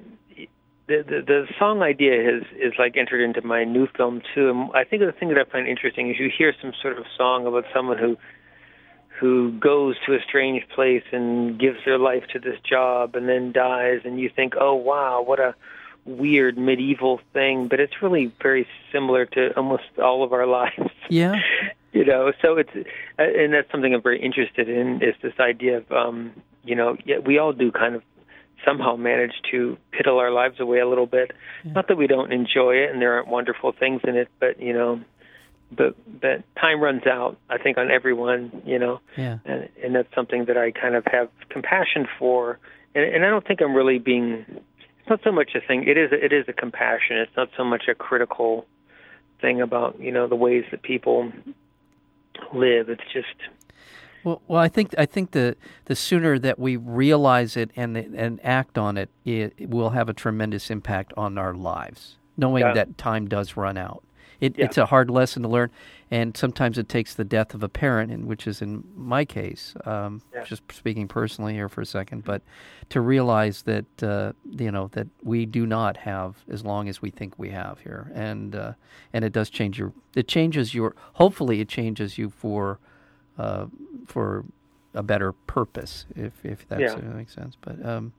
the, 0.87 1.03
the 1.03 1.23
the 1.27 1.47
song 1.59 1.81
idea 1.81 2.23
has 2.31 2.43
is 2.61 2.75
like 2.79 2.99
entered 2.99 3.23
into 3.23 3.41
my 3.41 3.65
new 3.65 3.87
film 3.97 4.21
too 4.35 4.51
and 4.51 4.71
I 4.75 4.85
think 4.85 5.01
the 5.01 5.13
thing 5.13 5.31
that 5.31 5.39
I 5.39 5.51
find 5.51 5.67
interesting 5.67 6.11
is 6.11 6.17
you 6.19 6.29
hear 6.37 6.53
some 6.61 6.75
sort 6.83 6.99
of 6.99 7.07
song 7.17 7.47
about 7.47 7.65
someone 7.73 7.97
who 7.97 8.19
who 9.19 9.53
goes 9.53 9.97
to 10.05 10.13
a 10.13 10.19
strange 10.29 10.63
place 10.75 11.05
and 11.11 11.59
gives 11.59 11.79
their 11.87 11.99
life 11.99 12.25
to 12.35 12.39
this 12.39 12.61
job 12.69 13.15
and 13.17 13.27
then 13.31 13.51
dies 13.51 14.01
and 14.05 14.21
you 14.21 14.29
think 14.29 14.53
oh 14.61 14.75
wow 14.75 15.23
what 15.23 15.41
a 15.41 15.55
weird 16.07 16.57
medieval 16.57 17.21
thing, 17.33 17.69
but 17.69 17.81
it's 17.81 18.01
really 18.01 18.33
very 18.41 18.67
similar 18.93 19.27
to 19.27 19.55
almost 19.57 19.85
all 20.03 20.23
of 20.23 20.33
our 20.33 20.47
lives. 20.61 20.91
Yeah. 21.11 21.35
you 21.93 22.05
know, 22.05 22.33
so 22.43 22.57
it's 22.57 22.71
uh, 22.75 23.23
and 23.23 23.53
that's 23.53 23.71
something 23.71 23.95
I'm 23.95 24.03
very 24.03 24.21
interested 24.21 24.69
in 24.69 25.03
is 25.03 25.15
this 25.23 25.35
idea 25.41 25.79
of 25.79 25.93
um, 25.93 26.33
you 26.65 26.75
know, 26.75 26.97
yeah, 27.05 27.19
we 27.19 27.39
all 27.39 27.53
do 27.53 27.71
kind 27.71 27.95
of 27.95 28.03
somehow 28.65 28.97
manage 28.97 29.35
to 29.51 29.77
piddle 29.93 30.19
our 30.19 30.31
lives 30.31 30.59
away 30.61 30.81
a 30.81 30.89
little 30.89 31.07
bit. 31.07 31.31
Yeah. 31.65 31.73
Not 31.73 31.89
that 31.89 31.97
we 31.97 32.07
don't 32.07 32.33
enjoy 32.33 32.77
it 32.77 32.91
and 32.91 33.01
there 33.01 33.15
aren't 33.15 33.29
wonderful 33.29 33.73
things 33.73 34.01
in 34.05 34.17
it, 34.17 34.29
but 34.41 34.61
you 34.61 34.73
know, 34.73 35.01
but 35.71 35.95
but 36.21 36.43
time 36.61 36.81
runs 36.81 37.07
out. 37.07 37.39
I 37.51 37.59
think 37.59 37.79
on 37.79 37.91
everyone, 37.91 38.63
you 38.65 38.79
know, 38.79 39.01
yeah. 39.17 39.39
and 39.45 39.69
and 39.83 39.95
that's 39.95 40.13
something 40.15 40.47
that 40.47 40.57
I 40.57 40.71
kind 40.71 40.95
of 40.95 41.05
have 41.11 41.29
compassion 41.49 42.07
for, 42.19 42.59
and, 42.95 43.05
and 43.05 43.25
I 43.25 43.31
don't 43.31 43.47
think 43.47 43.61
I'm 43.61 43.75
really 43.75 43.99
being 43.99 44.45
it's 45.07 45.11
not 45.11 45.21
so 45.23 45.31
much 45.33 45.55
a 45.55 45.61
thing. 45.61 45.85
It 45.87 45.97
is 45.97 46.11
a, 46.11 46.25
it 46.25 46.33
is 46.33 46.47
a 46.49 46.53
compassion. 46.53 47.17
It's 47.19 47.37
not 47.37 47.49
so 47.57 47.65
much 47.65 47.85
a 47.89 47.95
critical 47.95 48.67
thing 49.41 49.61
about 49.61 50.01
you 50.01 50.11
know 50.11 50.27
the 50.27 50.35
ways 50.35 50.65
that 50.73 50.83
people 50.83 51.31
live. 52.53 52.89
It's 52.89 53.05
just 53.13 53.29
well, 54.25 54.43
well, 54.49 54.61
I 54.61 54.69
think 54.69 54.95
I 54.99 55.07
think 55.07 55.31
the 55.31 55.57
the 55.85 55.95
sooner 55.95 56.39
that 56.41 56.59
we 56.59 56.75
realize 56.77 57.57
it 57.57 57.71
and 57.77 57.97
and 57.97 58.41
act 58.43 58.77
on 58.77 58.97
it, 58.97 59.11
it, 59.25 59.55
it 59.57 59.71
will 59.71 59.91
have 59.91 60.09
a 60.09 60.13
tremendous 60.13 60.71
impact 60.71 61.13
on 61.17 61.39
our 61.39 61.55
lives. 61.55 62.17
Knowing 62.37 62.63
Yeah. 62.65 62.73
that 62.75 62.99
time 62.99 63.29
does 63.29 63.57
run 63.57 63.79
out, 63.79 64.03
it, 64.41 64.57
Yeah. 64.59 64.65
it's 64.67 64.79
a 64.79 64.87
hard 64.87 65.11
lesson 65.11 65.43
to 65.43 65.49
learn, 65.49 65.71
and 66.11 66.37
sometimes 66.37 66.79
it 66.79 66.89
takes 66.89 67.15
the 67.15 67.25
death 67.25 67.55
of 67.55 67.63
a 67.63 67.69
parent, 67.69 68.13
and 68.13 68.27
which 68.27 68.47
is 68.47 68.63
in 68.63 68.85
my 68.95 69.25
case, 69.25 69.75
um, 69.85 70.23
Yeah. 70.35 70.45
just 70.45 70.63
speaking 70.73 71.09
personally 71.09 71.55
here 71.55 71.69
for 71.69 71.81
a 71.81 71.87
second, 71.87 72.25
but 72.25 72.43
to 72.91 73.01
realize 73.01 73.63
that 73.63 74.03
uh, 74.03 74.33
you 74.51 74.71
know 74.71 74.89
that 74.93 75.09
we 75.23 75.47
do 75.47 75.67
not 75.67 75.97
have 75.99 76.37
as 76.49 76.65
long 76.65 76.89
as 76.89 77.01
we 77.03 77.11
think 77.11 77.39
we 77.39 77.51
have 77.51 77.81
here, 77.81 78.11
and 78.15 78.55
uh, 78.55 78.73
and 79.13 79.25
it 79.25 79.33
does 79.33 79.51
change 79.51 79.79
your 79.79 79.93
it 80.15 80.29
changes 80.29 80.75
your 80.75 80.95
hopefully 81.15 81.61
it 81.61 81.69
changes 81.69 82.19
you 82.19 82.31
for 82.31 82.79
uh, 83.39 83.67
for 84.07 84.45
a 84.95 85.03
better 85.03 85.33
purpose, 85.33 86.07
if 86.15 86.33
if 86.45 86.67
that's, 86.69 86.81
Yeah. 86.95 86.95
that 86.95 87.15
makes 87.17 87.35
sense. 87.35 87.57
But 87.61 87.85
um, 87.85 88.13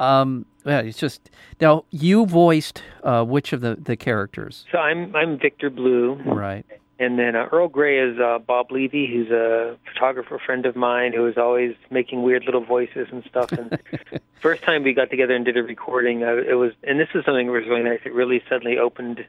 um, 0.00 0.46
yeah, 0.64 0.80
it's 0.80 0.98
just 0.98 1.30
now 1.60 1.84
you 1.90 2.26
voiced 2.26 2.82
uh, 3.04 3.24
which 3.24 3.52
of 3.52 3.60
the, 3.60 3.76
the 3.76 3.96
characters, 3.96 4.64
so. 4.72 4.78
I'm 4.78 5.14
I'm 5.14 5.38
Victor 5.38 5.70
Blue, 5.70 6.14
right? 6.24 6.66
and 7.00 7.18
then 7.18 7.34
uh, 7.34 7.48
Earl 7.50 7.68
Grey 7.68 7.98
is 7.98 8.20
uh, 8.20 8.38
Bob 8.38 8.70
Levy, 8.70 9.06
who's 9.06 9.30
a 9.30 9.78
photographer 9.90 10.38
friend 10.44 10.66
of 10.66 10.76
mine 10.76 11.14
who 11.14 11.26
is 11.26 11.38
always 11.38 11.74
making 11.90 12.22
weird 12.22 12.44
little 12.44 12.62
voices 12.62 13.08
and 13.10 13.24
stuff. 13.24 13.50
And 13.52 13.80
first 14.40 14.62
time 14.62 14.84
we 14.84 14.92
got 14.92 15.08
together 15.08 15.34
and 15.34 15.42
did 15.42 15.56
a 15.56 15.62
recording, 15.62 16.22
uh, 16.22 16.34
it 16.46 16.58
was, 16.58 16.72
and 16.84 17.00
this 17.00 17.08
is 17.14 17.24
something 17.24 17.46
that 17.46 17.52
was 17.52 17.64
really 17.66 17.82
nice. 17.82 18.00
It 18.04 18.12
really 18.12 18.42
suddenly 18.50 18.78
opened. 18.78 19.24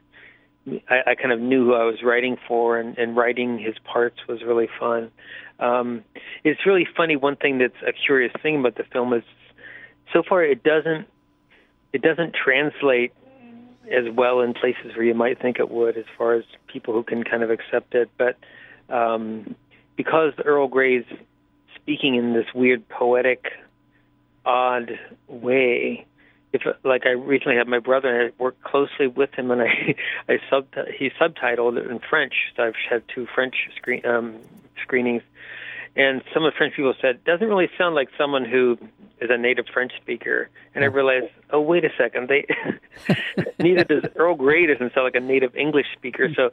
I, 0.90 1.12
I 1.12 1.14
kind 1.14 1.32
of 1.32 1.40
knew 1.40 1.64
who 1.64 1.74
I 1.74 1.84
was 1.84 2.02
writing 2.02 2.36
for, 2.46 2.78
and, 2.78 2.96
and 2.98 3.16
writing 3.16 3.58
his 3.58 3.76
parts 3.84 4.18
was 4.28 4.42
really 4.42 4.68
fun. 4.78 5.10
Um, 5.58 6.04
it's 6.44 6.66
really 6.66 6.86
funny. 6.94 7.16
One 7.16 7.36
thing 7.36 7.56
that's 7.56 7.82
a 7.86 7.92
curious 7.92 8.34
thing 8.42 8.60
about 8.60 8.76
the 8.76 8.84
film 8.84 9.14
is, 9.14 9.24
so 10.12 10.22
far 10.28 10.44
it 10.44 10.62
doesn't 10.62 11.06
it 11.92 12.02
doesn't 12.02 12.34
translate 12.34 13.12
as 13.90 14.04
well 14.14 14.40
in 14.40 14.54
places 14.54 14.96
where 14.96 15.04
you 15.04 15.14
might 15.14 15.40
think 15.40 15.58
it 15.58 15.70
would, 15.70 15.96
as 15.96 16.04
far 16.16 16.34
as 16.34 16.44
people 16.66 16.94
who 16.94 17.02
can 17.02 17.24
kind 17.24 17.42
of 17.42 17.50
accept 17.50 17.94
it. 17.94 18.08
But 18.16 18.36
um, 18.88 19.54
because 19.96 20.32
Earl 20.42 20.68
Grey's 20.68 21.04
speaking 21.74 22.14
in 22.14 22.32
this 22.32 22.46
weird 22.54 22.88
poetic, 22.88 23.46
odd 24.44 24.98
way, 25.28 26.06
if 26.52 26.62
like 26.84 27.06
I 27.06 27.10
recently 27.10 27.56
had 27.56 27.68
my 27.68 27.78
brother 27.78 28.08
and 28.08 28.32
I 28.32 28.42
worked 28.42 28.62
closely 28.62 29.06
with 29.06 29.32
him 29.34 29.50
and 29.50 29.62
I 29.62 29.94
I 30.28 30.38
sub 30.50 30.66
he 30.98 31.10
subtitled 31.20 31.78
it 31.78 31.90
in 31.90 31.98
French. 31.98 32.34
So 32.56 32.64
I've 32.64 32.74
had 32.88 33.02
two 33.14 33.26
French 33.34 33.54
screen 33.76 34.04
um, 34.06 34.36
screenings, 34.82 35.22
and 35.96 36.22
some 36.32 36.44
of 36.44 36.52
the 36.52 36.56
French 36.56 36.74
people 36.74 36.94
said 37.00 37.22
doesn't 37.24 37.46
really 37.48 37.68
sound 37.76 37.94
like 37.94 38.08
someone 38.16 38.44
who 38.44 38.78
is 39.20 39.30
a 39.30 39.36
native 39.38 39.66
French 39.72 39.92
speaker. 40.00 40.48
And 40.74 40.82
I 40.84 40.88
realized, 40.88 41.26
oh 41.50 41.60
wait 41.60 41.84
a 41.84 41.90
second, 41.96 42.28
they 42.28 42.44
neither 43.58 43.84
does 43.84 44.04
Earl 44.16 44.34
Grey 44.34 44.66
doesn't 44.66 44.92
sound 44.94 45.04
like 45.04 45.14
a 45.14 45.20
native 45.20 45.54
English 45.54 45.86
speaker. 45.96 46.28
So, 46.34 46.50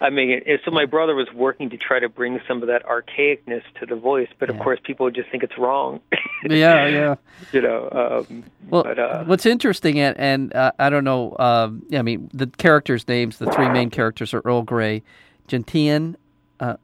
I 0.00 0.10
mean, 0.10 0.40
so 0.64 0.70
my 0.70 0.84
brother 0.84 1.14
was 1.14 1.28
working 1.34 1.70
to 1.70 1.76
try 1.76 2.00
to 2.00 2.08
bring 2.08 2.40
some 2.48 2.60
of 2.62 2.68
that 2.68 2.84
archaicness 2.86 3.62
to 3.80 3.86
the 3.86 3.94
voice, 3.96 4.28
but 4.38 4.48
of 4.50 4.56
Yeah. 4.56 4.62
course 4.62 4.80
people 4.82 5.04
would 5.04 5.14
just 5.14 5.30
think 5.30 5.42
it's 5.42 5.56
wrong. 5.58 6.00
yeah, 6.48 6.86
yeah. 6.88 7.14
you 7.52 7.60
know. 7.60 7.88
Um, 8.28 8.44
Well, 8.68 8.82
but, 8.84 8.98
uh, 8.98 9.24
what's 9.24 9.46
interesting, 9.46 9.98
and, 10.00 10.16
and 10.18 10.52
uh, 10.54 10.72
I 10.78 10.90
don't 10.90 11.04
know, 11.04 11.36
um, 11.38 11.82
I 11.92 12.02
mean, 12.02 12.30
the 12.34 12.46
characters' 12.48 13.06
names, 13.06 13.38
the 13.38 13.50
three 13.52 13.68
main 13.68 13.90
characters 13.90 14.34
are 14.34 14.42
Earl 14.44 14.62
Grey, 14.62 15.02
Gentian, 15.46 16.16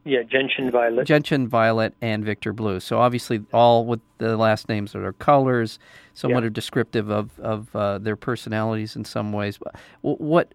yeah, 0.05 0.23
Gentian 0.23 0.71
Violet. 0.71 1.05
Gentian 1.05 1.47
Violet, 1.47 1.93
and 2.01 2.23
Victor 2.23 2.53
Blue. 2.53 2.79
So 2.79 2.99
obviously, 2.99 3.43
all 3.53 3.85
with 3.85 3.99
the 4.19 4.37
last 4.37 4.69
names 4.69 4.93
that 4.93 5.03
are 5.03 5.13
colors, 5.13 5.79
somewhat 6.13 6.43
Yeah. 6.43 6.47
are 6.47 6.51
descriptive 6.51 7.09
of 7.09 7.37
of 7.39 7.75
uh, 7.75 7.97
their 7.97 8.15
personalities 8.15 8.95
in 8.95 9.03
some 9.05 9.31
ways. 9.33 9.57
But 9.57 9.75
What 10.01 10.53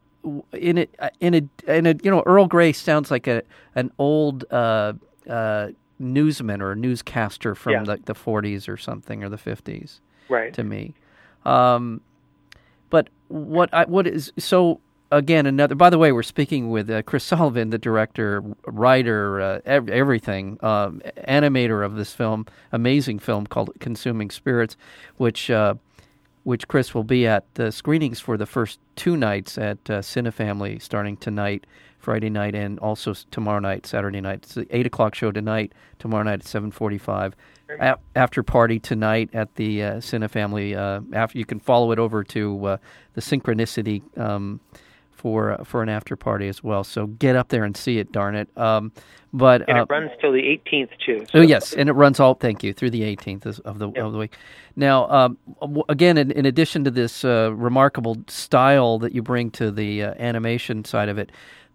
in 0.52 0.78
it 0.78 0.94
in 1.20 1.34
a 1.34 1.42
in 1.76 1.86
a 1.86 1.94
you 2.02 2.10
know 2.10 2.22
Earl 2.26 2.46
Grey 2.46 2.72
sounds 2.72 3.10
like 3.10 3.26
a 3.26 3.42
an 3.74 3.90
old 3.98 4.44
uh, 4.50 4.92
uh, 5.28 5.68
newsman 5.98 6.62
or 6.62 6.72
a 6.72 6.76
newscaster 6.76 7.54
from 7.54 7.72
Yeah. 7.72 7.82
the 7.84 8.00
the 8.04 8.14
40s 8.14 8.68
or 8.68 8.76
something 8.76 9.22
or 9.22 9.28
the 9.28 9.36
50s 9.38 10.00
right. 10.28 10.52
to 10.54 10.64
me. 10.64 10.94
Um, 11.44 12.00
but 12.90 13.08
what 13.28 13.72
I 13.72 13.84
what 13.84 14.06
is 14.06 14.32
so 14.38 14.80
again 15.10 15.46
another. 15.46 15.74
By 15.74 15.90
the 15.90 15.98
way, 15.98 16.12
we're 16.12 16.22
speaking 16.22 16.70
with 16.70 16.90
uh, 16.90 17.02
Chris 17.02 17.24
Sullivan, 17.24 17.70
the 17.70 17.78
director, 17.78 18.42
writer, 18.66 19.40
uh, 19.40 19.60
ev- 19.64 19.88
everything, 19.88 20.58
um, 20.62 21.02
animator 21.28 21.84
of 21.84 21.96
this 21.96 22.12
film, 22.12 22.46
amazing 22.72 23.18
film 23.18 23.46
called 23.46 23.70
Consuming 23.80 24.30
Spirits, 24.30 24.76
which. 25.16 25.50
Uh, 25.50 25.74
which 26.42 26.66
Chris 26.68 26.94
will 26.94 27.04
be 27.04 27.26
at 27.26 27.44
the 27.56 27.70
screenings 27.70 28.18
for 28.18 28.38
the 28.38 28.46
first 28.46 28.80
two 28.96 29.14
nights 29.14 29.58
at 29.58 29.78
uh, 29.90 30.00
Cinefamily 30.00 30.80
starting 30.80 31.18
tonight, 31.18 31.66
Friday 31.98 32.30
night, 32.30 32.54
and 32.54 32.78
also 32.78 33.12
tomorrow 33.30 33.58
night, 33.58 33.84
Saturday 33.84 34.22
night. 34.22 34.40
It's 34.44 34.54
the 34.54 34.66
eight 34.70 34.86
o'clock 34.86 35.14
show 35.14 35.30
tonight. 35.32 35.74
Tomorrow 35.98 36.22
night 36.22 36.40
at 36.40 36.46
seven 36.46 36.70
forty-five. 36.70 37.36
A- 37.78 37.98
after 38.16 38.42
party 38.42 38.80
tonight 38.80 39.28
at 39.34 39.54
the 39.56 39.82
uh, 39.82 39.92
Cinefamily. 39.96 40.74
Uh, 40.74 41.02
after 41.14 41.36
you 41.36 41.44
can 41.44 41.60
follow 41.60 41.92
it 41.92 41.98
over 41.98 42.24
to 42.24 42.64
uh, 42.64 42.76
the 43.12 43.20
Synchronicity 43.20 44.00
um, 44.18 44.60
for 45.20 45.60
uh, 45.60 45.64
for 45.64 45.82
an 45.82 45.90
after 45.90 46.16
party 46.16 46.48
as 46.48 46.64
well. 46.64 46.82
So 46.82 47.06
get 47.06 47.36
up 47.36 47.48
there 47.48 47.64
and 47.64 47.76
see 47.76 47.98
it, 47.98 48.10
darn 48.10 48.34
it. 48.34 48.48
Um, 48.56 48.90
but 49.34 49.68
And 49.68 49.78
uh, 49.78 49.82
it 49.82 49.90
runs 49.90 50.10
till 50.20 50.32
the 50.32 50.40
18th 50.40 50.88
too. 51.04 51.26
Oh 51.34 51.42
yes, 51.42 51.74
and 51.74 51.88
it 51.90 51.92
runs 51.92 52.18
all. 52.18 52.34
Thank 52.34 52.64
you 52.64 52.72
through 52.72 52.90
the 52.90 53.02
18th 53.02 53.60
of 53.60 53.78
the 53.78 53.88
of 53.88 54.12
the 54.12 54.18
week. 54.18 54.36
Now, 54.76 55.08
um, 55.10 55.38
again, 55.88 56.16
in, 56.16 56.30
in 56.30 56.46
addition 56.46 56.84
to 56.84 56.90
this 56.90 57.24
uh, 57.24 57.52
remarkable 57.54 58.16
style 58.28 58.98
that 59.00 59.12
you 59.12 59.22
bring 59.22 59.50
to 59.52 59.70
the 59.70 60.04
uh, 60.04 60.14
animation 60.18 60.84
side 60.84 61.10
of 61.10 61.18
it, 61.18 61.30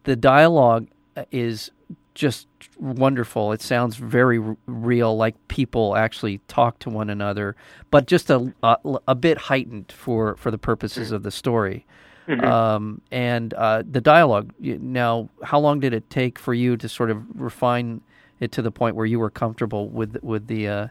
the 0.05 0.15
dialogue 0.15 0.87
uh, 1.15 1.25
is 1.31 1.69
just 2.15 2.47
wonderful. 2.79 3.51
It 3.51 3.61
sounds 3.61 3.97
very 3.97 4.39
r- 4.39 4.57
real, 4.65 5.15
like 5.15 5.35
people 5.49 5.95
actually 5.95 6.39
talk 6.47 6.79
to 6.79 6.89
one 6.89 7.11
another, 7.11 7.55
but 7.91 8.07
just 8.07 8.31
a 8.31 8.53
a, 8.63 8.77
a 9.07 9.15
bit 9.15 9.37
heightened 9.37 9.91
for 9.91 10.35
for 10.35 10.49
the 10.49 10.57
purposes 10.57 11.11
of 11.11 11.21
the 11.21 11.31
story. 11.31 11.85
Um, 12.27 13.01
and 13.11 13.53
uh, 13.53 13.83
the 13.89 14.01
dialogue. 14.01 14.53
Now, 14.59 15.29
how 15.43 15.59
long 15.59 15.79
did 15.79 15.93
it 15.93 16.09
take 16.09 16.39
for 16.39 16.53
you 16.53 16.75
to 16.77 16.89
sort 16.89 17.11
of 17.11 17.23
refine 17.39 18.01
it 18.39 18.51
to 18.53 18.61
the 18.61 18.71
point 18.71 18.95
where 18.95 19.05
you 19.05 19.19
were 19.19 19.29
comfortable 19.29 19.89
with 19.89 20.17
with 20.23 20.47
the 20.47 20.67
uh, 20.67 20.87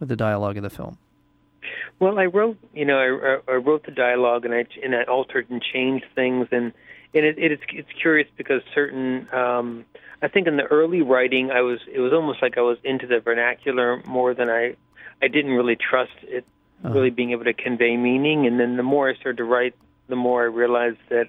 with 0.00 0.08
the 0.08 0.16
dialogue 0.16 0.56
of 0.56 0.62
the 0.62 0.70
film? 0.70 0.98
Well, 2.00 2.18
I 2.18 2.24
wrote, 2.24 2.58
you 2.74 2.84
know, 2.84 2.98
I, 2.98 3.52
I 3.52 3.54
wrote 3.54 3.86
the 3.86 3.92
dialogue 3.92 4.44
and 4.44 4.52
I 4.52 4.66
and 4.82 4.94
I 4.94 5.04
altered 5.04 5.48
and 5.50 5.62
changed 5.62 6.06
things, 6.14 6.48
and 6.50 6.72
and 7.14 7.24
it, 7.24 7.38
it 7.38 7.52
is 7.52 7.58
it's 7.72 7.92
curious 8.00 8.28
because 8.36 8.62
certain, 8.74 9.28
um, 9.32 9.84
I 10.20 10.28
think 10.28 10.48
in 10.48 10.56
the 10.56 10.64
early 10.64 11.02
writing, 11.02 11.50
I 11.52 11.60
was 11.60 11.78
it 11.92 12.00
was 12.00 12.12
almost 12.12 12.42
like 12.42 12.58
I 12.58 12.62
was 12.62 12.78
into 12.82 13.06
the 13.06 13.20
vernacular 13.20 14.02
more 14.04 14.34
than 14.34 14.50
I, 14.50 14.74
I 15.22 15.28
didn't 15.28 15.52
really 15.52 15.76
trust 15.76 16.12
it 16.22 16.44
really 16.84 17.10
being 17.10 17.30
able 17.30 17.44
to 17.44 17.52
convey 17.52 17.96
meaning, 17.96 18.46
and 18.46 18.58
then 18.58 18.76
the 18.76 18.82
more 18.82 19.08
I 19.08 19.14
started 19.14 19.36
to 19.36 19.44
write, 19.44 19.74
the 20.12 20.16
more 20.16 20.42
I 20.42 20.46
realized 20.62 20.98
that 21.08 21.28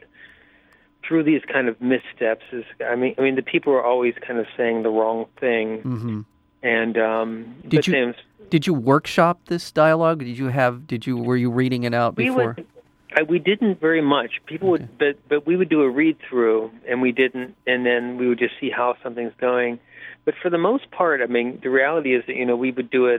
through 1.08 1.24
these 1.24 1.42
kind 1.52 1.68
of 1.70 1.80
missteps 1.82 2.44
is, 2.52 2.66
I 2.86 2.96
mean, 2.96 3.16
I 3.18 3.22
mean, 3.22 3.36
the 3.36 3.42
people 3.42 3.72
are 3.74 3.84
always 3.84 4.14
kind 4.28 4.40
of 4.40 4.46
saying 4.58 4.84
the 4.84 4.90
wrong 4.90 5.26
thing, 5.40 5.80
hmm 5.82 6.22
and 6.62 6.98
um, 6.98 7.56
Did 7.68 7.88
you- 7.88 8.14
Did 8.50 8.68
you 8.68 8.74
workshop 8.74 9.40
this 9.48 9.72
dialogue? 9.72 10.20
Did 10.20 10.38
you 10.38 10.48
have? 10.48 10.86
Did 10.88 11.06
you? 11.08 11.18
Were 11.18 11.36
you 11.38 11.50
reading 11.52 11.84
it 11.84 11.94
out 11.94 12.16
we 12.18 12.26
before? 12.26 12.54
would 12.58 12.68
I, 13.16 13.22
we 13.24 13.40
didn't 13.40 13.80
very 13.80 14.02
much 14.02 14.32
people 14.46 14.70
would 14.72 14.98
but 14.98 15.16
but 15.30 15.46
we 15.46 15.56
would 15.56 15.70
do 15.70 15.82
a 15.82 15.90
read 15.90 16.18
through 16.28 16.72
and 16.90 17.02
we 17.02 17.12
didn't 17.12 17.56
and 17.68 17.86
then 17.86 18.18
we 18.18 18.28
would 18.28 18.40
just 18.40 18.56
see 18.60 18.70
how 18.72 18.96
something's 19.04 19.34
going 19.40 19.80
but 20.26 20.34
for 20.42 20.50
the 20.50 20.58
most 20.58 20.90
part 20.90 21.22
i 21.22 21.28
mean 21.28 21.60
the 21.62 21.70
reality 21.70 22.16
is 22.16 22.24
that 22.28 22.36
you 22.36 22.46
know 22.46 22.56
we 22.56 22.72
would 22.72 22.90
do 22.90 23.04
a, 23.14 23.16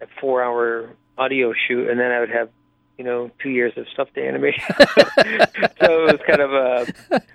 a 0.00 0.06
four 0.20 0.44
hour 0.44 0.90
audio 1.18 1.52
shoot 1.66 1.88
and 1.90 1.98
then 1.98 2.12
i 2.12 2.20
would 2.20 2.30
have 2.30 2.50
you 3.00 3.06
know 3.08 3.30
two 3.42 3.48
years 3.48 3.72
of 3.78 3.86
stuff 3.94 4.08
to 4.14 4.20
animation 4.30 4.62
so 5.80 5.88
it 6.06 6.12
was 6.12 6.20
kind 6.26 6.42
of 6.42 6.52
a 6.52 6.86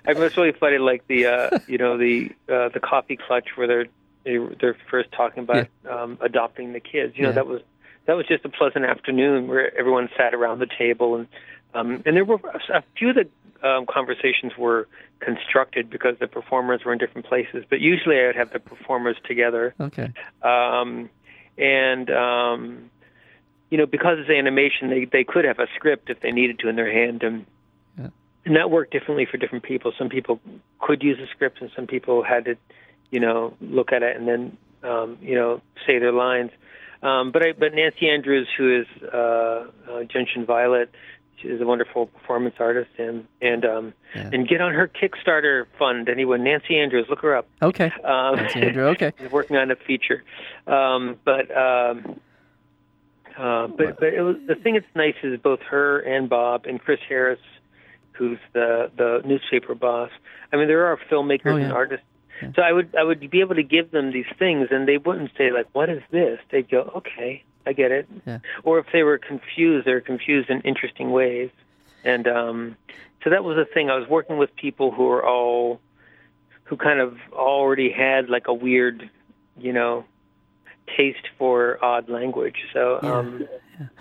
i 0.06 0.12
was 0.12 0.36
really 0.36 0.52
funny 0.52 0.78
like 0.78 1.02
the 1.08 1.26
uh 1.26 1.58
you 1.66 1.76
know 1.76 1.98
the 1.98 2.30
uh 2.48 2.68
the 2.68 2.78
coffee 2.78 3.16
clutch 3.16 3.48
where 3.56 3.66
they're 3.66 3.86
they, 4.24 4.36
they're 4.60 4.76
first 4.88 5.10
talking 5.10 5.42
about 5.42 5.66
um 5.90 6.18
adopting 6.20 6.72
the 6.72 6.78
kids 6.78 7.16
you 7.16 7.22
know 7.24 7.30
Yeah. 7.30 7.34
that 7.40 7.46
was 7.48 7.62
that 8.06 8.14
was 8.14 8.26
just 8.28 8.44
a 8.44 8.48
pleasant 8.48 8.84
afternoon 8.84 9.48
where 9.48 9.76
everyone 9.76 10.08
sat 10.16 10.34
around 10.34 10.60
the 10.60 10.68
table 10.78 11.16
and 11.16 11.26
um, 11.74 11.88
and 12.06 12.16
there 12.16 12.24
were 12.24 12.38
a 12.72 12.82
few 12.96 13.10
of 13.10 13.16
the 13.16 13.26
um, 13.68 13.86
conversations 13.86 14.52
were 14.56 14.86
constructed 15.18 15.90
because 15.90 16.14
the 16.20 16.28
performers 16.28 16.84
were 16.84 16.92
in 16.92 16.98
different 16.98 17.26
places. 17.26 17.64
But 17.68 17.80
usually, 17.80 18.18
I 18.20 18.26
would 18.28 18.36
have 18.36 18.50
the 18.52 18.60
performers 18.60 19.16
together, 19.24 19.74
Okay. 19.78 20.08
um, 20.42 21.10
and 21.58 22.08
um, 22.10 22.90
you 23.70 23.78
know, 23.78 23.86
because 23.86 24.18
it's 24.18 24.30
animation, 24.30 24.90
they 24.90 25.04
they 25.04 25.24
could 25.24 25.44
have 25.44 25.58
a 25.58 25.66
script 25.76 26.10
if 26.10 26.20
they 26.20 26.30
needed 26.32 26.58
to 26.60 26.68
in 26.68 26.76
their 26.76 26.92
hand, 26.92 27.22
and 27.22 27.46
Yeah. 27.98 28.08
and 28.44 28.56
that 28.56 28.70
worked 28.70 28.92
differently 28.92 29.26
for 29.26 29.36
different 29.38 29.64
people. 29.64 29.92
Some 29.98 30.08
people 30.08 30.40
could 30.80 31.02
use 31.02 31.18
a 31.18 31.26
script, 31.34 31.60
and 31.60 31.70
some 31.74 31.86
people 31.86 32.22
had 32.22 32.44
to 32.46 32.56
you 33.10 33.20
know, 33.20 33.54
look 33.60 33.92
at 33.92 34.02
it 34.02 34.16
and 34.16 34.26
then, 34.26 34.56
um, 34.82 35.16
you 35.22 35.36
know, 35.36 35.60
say 35.86 35.98
their 36.00 36.10
lines. 36.12 36.50
Um, 37.04 37.30
but 37.30 37.40
I, 37.40 37.52
but 37.52 37.72
Nancy 37.72 38.08
Andrews, 38.08 38.48
who 38.58 38.80
is 38.80 38.86
uh, 39.14 39.16
uh, 39.16 39.64
Gentian 40.08 40.44
Violet, 40.44 40.90
she 41.40 41.46
is 41.48 41.60
a 41.60 41.64
wonderful 41.64 42.06
performance 42.06 42.56
artist, 42.58 42.90
and 42.98 43.26
and 43.40 43.64
um, 43.64 43.94
Yeah. 44.14 44.30
and 44.32 44.48
get 44.48 44.60
on 44.60 44.72
her 44.74 44.88
Kickstarter 44.88 45.66
fund. 45.78 46.08
Anyone, 46.08 46.42
Nancy 46.42 46.76
Andrews, 46.78 47.06
look 47.08 47.20
her 47.20 47.36
up. 47.36 47.46
Okay. 47.62 47.92
Um, 48.02 48.36
Nancy 48.36 48.60
Andrews, 48.62 48.86
okay. 48.96 49.12
She's 49.20 49.30
working 49.30 49.56
on 49.56 49.70
a 49.70 49.76
feature, 49.76 50.24
um, 50.66 51.16
but 51.24 51.48
um, 51.56 52.18
uh, 53.36 53.66
but 53.68 54.00
was, 54.00 54.36
the 54.46 54.54
thing 54.54 54.74
that's 54.74 54.86
nice 54.94 55.14
is 55.22 55.38
both 55.40 55.60
her 55.70 56.00
and 56.00 56.28
Bob 56.28 56.66
and 56.66 56.80
Chris 56.80 57.00
Harris, 57.08 57.40
who's 58.12 58.38
the 58.52 58.90
the 58.96 59.22
newspaper 59.24 59.74
boss. 59.74 60.10
I 60.52 60.56
mean, 60.56 60.68
there 60.68 60.86
are 60.86 60.98
filmmakers 61.10 61.52
Oh, 61.52 61.56
yeah. 61.56 61.64
and 61.64 61.72
artists. 61.72 62.06
So 62.54 62.62
I 62.62 62.72
would 62.72 62.94
I 62.96 63.02
would 63.02 63.30
be 63.30 63.40
able 63.40 63.54
to 63.54 63.62
give 63.62 63.90
them 63.90 64.12
these 64.12 64.26
things, 64.38 64.68
and 64.70 64.86
they 64.86 64.98
wouldn't 64.98 65.30
say 65.38 65.50
like, 65.52 65.66
"What 65.72 65.88
is 65.88 66.02
this?" 66.10 66.38
They'd 66.50 66.68
go, 66.70 66.90
"Okay, 66.96 67.42
I 67.66 67.72
get 67.72 67.90
it." 67.92 68.06
Yeah. 68.26 68.38
Or 68.62 68.78
if 68.78 68.86
they 68.92 69.02
were 69.02 69.18
confused, 69.18 69.86
they're 69.86 70.00
confused 70.02 70.50
in 70.50 70.60
interesting 70.60 71.10
ways. 71.12 71.50
And 72.04 72.28
um, 72.28 72.76
so 73.24 73.30
that 73.30 73.42
was 73.42 73.56
the 73.56 73.64
thing. 73.64 73.90
I 73.90 73.96
was 73.98 74.08
working 74.08 74.36
with 74.36 74.54
people 74.54 74.90
who 74.92 75.04
were 75.04 75.26
all 75.26 75.80
who 76.64 76.76
kind 76.76 77.00
of 77.00 77.16
already 77.32 77.90
had 77.90 78.28
like 78.28 78.48
a 78.48 78.54
weird, 78.54 79.08
you 79.58 79.72
know, 79.72 80.04
taste 80.96 81.28
for 81.38 81.82
odd 81.84 82.08
language. 82.08 82.56
So, 82.72 82.98
um, 83.02 83.46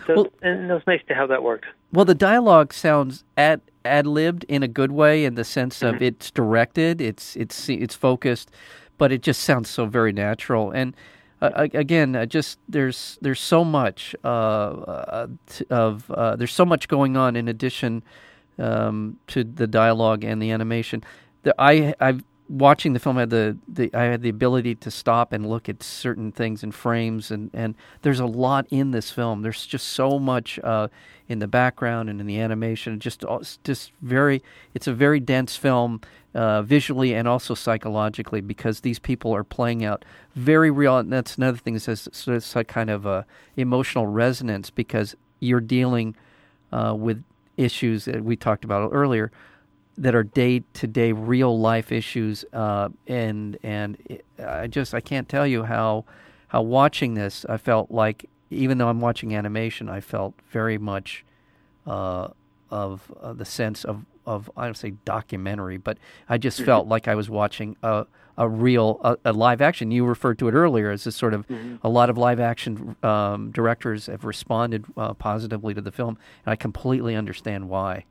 so 0.06 0.16
Well- 0.16 0.28
and 0.42 0.70
it 0.70 0.74
was 0.74 0.84
nice 0.88 1.02
to 1.08 1.14
have 1.16 1.30
that 1.30 1.44
worked. 1.44 1.66
Well, 1.92 2.06
the 2.06 2.16
dialogue 2.16 2.74
sounds 2.74 3.24
ad 3.38 3.62
ad 3.86 4.08
libbed 4.08 4.44
in 4.46 4.64
a 4.64 4.68
good 4.68 4.92
way, 4.92 5.26
in 5.26 5.36
the 5.36 5.44
sense 5.44 5.82
of 5.84 6.02
it's 6.02 6.32
directed, 6.32 7.00
it's 7.02 7.36
it's 7.36 7.70
it's 7.70 7.96
focused, 7.96 8.52
but 8.98 9.12
it 9.12 9.22
just 9.22 9.42
sounds 9.44 9.70
so 9.70 9.86
very 9.86 10.12
natural. 10.12 10.72
And 10.72 10.96
uh, 11.42 11.68
again, 11.74 12.16
uh, 12.16 12.26
just 12.26 12.60
there's 12.68 13.18
there's 13.22 13.40
so 13.40 13.64
much 13.64 14.16
uh, 14.24 14.28
uh, 14.28 15.28
t- 15.48 15.66
of 15.70 16.10
uh, 16.12 16.36
there's 16.36 16.54
so 16.54 16.66
much 16.66 16.88
going 16.88 17.16
on 17.16 17.36
in 17.36 17.48
addition 17.48 18.04
um, 18.58 19.18
to 19.28 19.44
the 19.44 19.68
dialogue 19.68 20.24
and 20.24 20.42
the 20.42 20.52
animation. 20.52 21.04
The, 21.44 21.54
I 21.60 21.94
I've 22.00 22.24
watching 22.48 22.94
the 22.94 23.00
film 23.00 23.18
I 23.18 23.22
had 23.22 23.30
the, 23.30 23.58
the 23.68 23.90
I 23.94 24.04
had 24.04 24.22
the 24.22 24.30
ability 24.30 24.76
to 24.76 24.92
stop 24.92 25.34
and 25.34 25.48
look 25.48 25.68
at 25.68 25.82
certain 25.82 26.32
things 26.32 26.64
in 26.64 26.72
frames 26.72 27.32
and, 27.32 27.50
and 27.54 27.76
there's 28.02 28.20
a 28.20 28.26
lot 28.26 28.68
in 28.70 28.92
this 28.92 29.12
film. 29.12 29.42
There's 29.42 29.66
just 29.66 29.88
so 29.88 30.20
much 30.20 30.60
uh, 30.64 30.90
in 31.28 31.40
the 31.40 31.48
background 31.48 32.10
and 32.10 32.22
in 32.22 32.28
the 32.28 32.40
animation. 32.40 33.00
Just 33.00 33.24
just 33.64 33.92
very 34.02 34.44
it's 34.74 34.88
a 34.88 34.94
very 34.94 35.20
dense 35.20 35.56
film 35.56 36.02
uh, 36.34 36.62
visually 36.62 37.16
and 37.16 37.28
also 37.28 37.56
psychologically 37.56 38.42
because 38.42 38.82
these 38.82 39.00
people 39.00 39.34
are 39.34 39.44
playing 39.44 39.84
out 39.84 40.06
very 40.36 40.70
real. 40.70 40.98
And 40.98 41.12
that's 41.12 41.38
another 41.38 41.58
thing 41.58 41.74
that 41.74 41.82
says 41.82 42.08
so 42.12 42.34
it's 42.34 42.56
a 42.56 42.64
kind 42.64 42.90
of 42.90 43.06
a 43.06 43.26
emotional 43.56 44.08
resonance 44.08 44.70
because 44.70 45.16
you're 45.40 45.62
dealing 45.62 46.16
uh, 46.72 46.96
with 46.98 47.24
issues 47.58 48.06
that 48.06 48.24
we 48.24 48.36
talked 48.36 48.66
about 48.66 48.90
earlier 48.92 49.32
that 49.98 50.16
are 50.16 50.24
day 50.24 50.62
to 50.74 50.88
day 50.88 51.12
real 51.12 51.58
life 51.60 51.92
issues 51.92 52.46
uh, 52.54 52.90
and 53.08 53.58
and 53.64 53.98
it, 54.06 54.26
I 54.40 54.68
just 54.68 54.94
I 54.94 55.00
can't 55.00 55.28
tell 55.30 55.48
you 55.48 55.64
how 55.64 56.06
how 56.48 56.62
watching 56.62 57.14
this 57.14 57.46
I 57.48 57.58
felt 57.58 57.92
like 57.92 58.30
even 58.50 58.78
though 58.78 58.90
I'm 58.90 59.02
watching 59.02 59.36
animation 59.36 59.90
I 59.90 60.02
felt 60.02 60.34
very 60.50 60.78
much 60.78 61.26
uh, 61.88 62.30
of 62.70 63.12
uh, 63.22 63.34
the 63.34 63.46
sense 63.46 63.84
of 63.86 64.06
of 64.26 64.52
I 64.58 64.66
don't 64.66 64.76
say 64.76 64.92
documentary 65.06 65.78
but 65.78 65.98
I 66.28 66.38
just 66.38 66.62
felt 66.62 66.88
like 66.88 67.08
I 67.08 67.16
was 67.16 67.30
watching 67.30 67.78
a 67.84 68.06
a 68.38 68.50
real 68.50 69.00
a, 69.02 69.18
a 69.24 69.32
live 69.32 69.62
action. 69.62 69.92
You 69.92 70.06
referred 70.06 70.40
to 70.40 70.50
it 70.50 70.54
earlier 70.54 70.92
as 70.92 71.06
this 71.06 71.16
sort 71.16 71.34
of 71.34 71.46
a 71.84 71.88
lot 71.90 72.10
of 72.10 72.18
live 72.18 72.42
action 72.42 72.98
um, 73.02 73.52
directors 73.52 74.08
have 74.08 74.26
responded 74.26 74.84
uh, 74.98 75.14
positively 75.14 75.74
to 75.74 75.80
the 75.82 75.92
film 75.92 76.18
and 76.46 76.52
I 76.52 76.58
completely 76.58 77.16
understand 77.16 77.70
why 77.70 78.04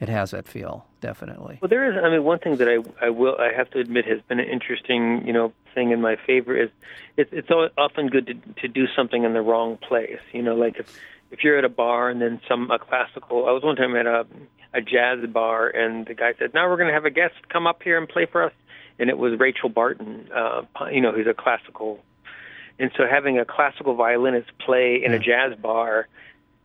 it 0.00 0.08
has 0.08 0.32
that 0.32 0.48
feel 0.48 0.86
definitely 1.00 1.58
Well, 1.60 1.68
there 1.68 1.90
is. 1.90 2.02
I 2.02 2.10
mean, 2.10 2.24
one 2.24 2.38
thing 2.38 2.56
that 2.56 2.68
I 2.68 3.06
I 3.06 3.10
will 3.10 3.36
I 3.38 3.52
have 3.56 3.70
to 3.70 3.78
admit 3.78 4.06
has 4.06 4.20
been 4.28 4.40
an 4.40 4.48
interesting 4.48 5.26
you 5.26 5.32
know 5.32 5.52
thing 5.74 5.92
in 5.92 6.00
my 6.00 6.16
favor 6.26 6.56
is 6.56 6.70
it's 7.16 7.30
it's 7.32 7.50
often 7.78 8.08
good 8.08 8.26
to 8.26 8.34
to 8.62 8.68
do 8.68 8.86
something 8.96 9.24
in 9.24 9.34
the 9.34 9.42
wrong 9.42 9.76
place. 9.76 10.20
You 10.32 10.42
know, 10.42 10.54
like 10.54 10.76
if 10.78 10.98
if 11.30 11.44
you're 11.44 11.58
at 11.58 11.64
a 11.64 11.68
bar 11.68 12.10
and 12.10 12.20
then 12.20 12.40
some 12.48 12.70
a 12.70 12.78
classical. 12.78 13.46
I 13.46 13.52
was 13.52 13.62
one 13.62 13.76
time 13.76 13.94
at 13.96 14.06
a 14.06 14.26
a 14.72 14.80
jazz 14.80 15.18
bar 15.30 15.68
and 15.68 16.06
the 16.06 16.14
guy 16.14 16.34
said, 16.38 16.54
"Now 16.54 16.68
we're 16.68 16.76
going 16.76 16.88
to 16.88 16.94
have 16.94 17.04
a 17.04 17.10
guest 17.10 17.34
come 17.48 17.66
up 17.66 17.82
here 17.82 17.98
and 17.98 18.08
play 18.08 18.26
for 18.26 18.42
us," 18.42 18.52
and 18.98 19.10
it 19.10 19.18
was 19.18 19.38
Rachel 19.38 19.68
Barton. 19.68 20.28
Uh, 20.34 20.62
you 20.90 21.00
know, 21.00 21.12
who's 21.12 21.26
a 21.26 21.34
classical. 21.34 22.00
And 22.78 22.90
so 22.96 23.04
having 23.06 23.38
a 23.38 23.44
classical 23.44 23.94
violinist 23.94 24.50
play 24.58 25.02
in 25.04 25.12
a 25.12 25.18
jazz 25.18 25.54
bar 25.60 26.08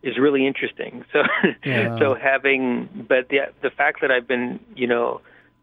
is 0.02 0.18
really 0.18 0.46
interesting. 0.46 1.04
So 1.12 1.22
Yeah. 1.64 1.98
so 1.98 2.14
having 2.14 3.06
but 3.08 3.28
the 3.28 3.40
the 3.62 3.70
fact 3.70 4.00
that 4.02 4.10
I've 4.10 4.28
been, 4.28 4.60
you 4.74 4.86
know, 4.86 5.20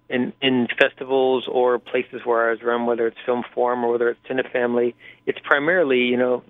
in 0.09 0.33
in 0.41 0.67
festivals 0.79 1.45
or 1.47 1.79
places 1.79 2.21
where 2.25 2.47
I 2.47 2.51
was 2.51 2.61
around, 2.61 2.85
whether 2.85 3.07
it's 3.07 3.17
film 3.25 3.43
forum 3.53 3.83
or 3.83 3.91
whether 3.91 4.09
it's 4.09 4.19
Cine 4.29 4.51
Family, 4.51 4.95
it's 5.25 5.39
primarily, 5.39 5.99
you 6.01 6.17
know, 6.17 6.43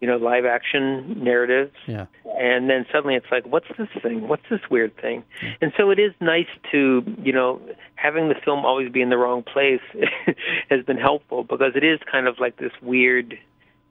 you 0.00 0.06
know, 0.08 0.16
live 0.18 0.44
action 0.44 1.22
narratives. 1.24 1.74
yeah 1.86 2.06
And 2.38 2.68
then 2.68 2.84
suddenly 2.92 3.14
it's 3.14 3.30
like, 3.30 3.46
what's 3.46 3.66
this 3.78 3.88
thing? 4.02 4.28
What's 4.28 4.46
this 4.50 4.60
weird 4.70 4.94
thing? 5.00 5.24
And 5.62 5.72
so 5.76 5.90
it 5.90 5.98
is 5.98 6.12
nice 6.20 6.52
to, 6.72 7.02
you 7.22 7.32
know, 7.32 7.60
having 7.94 8.28
the 8.28 8.34
film 8.44 8.66
always 8.66 8.90
be 8.92 9.00
in 9.00 9.08
the 9.08 9.16
wrong 9.16 9.42
place 9.42 9.80
has 10.70 10.84
been 10.84 10.98
helpful 10.98 11.44
because 11.44 11.72
it 11.76 11.84
is 11.84 11.98
kind 12.10 12.28
of 12.28 12.38
like 12.38 12.56
this 12.58 12.72
weird 12.82 13.38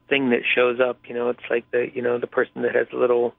thing 0.09 0.29
that 0.29 0.41
shows 0.53 0.79
up. 0.79 0.99
You 1.07 1.15
know, 1.15 1.29
it's 1.29 1.43
like 1.49 1.69
the, 1.71 1.89
you 1.93 2.01
know, 2.01 2.17
the 2.17 2.27
person 2.27 2.61
that 2.63 2.75
has 2.75 2.87
a 2.93 2.95
little, 2.95 3.33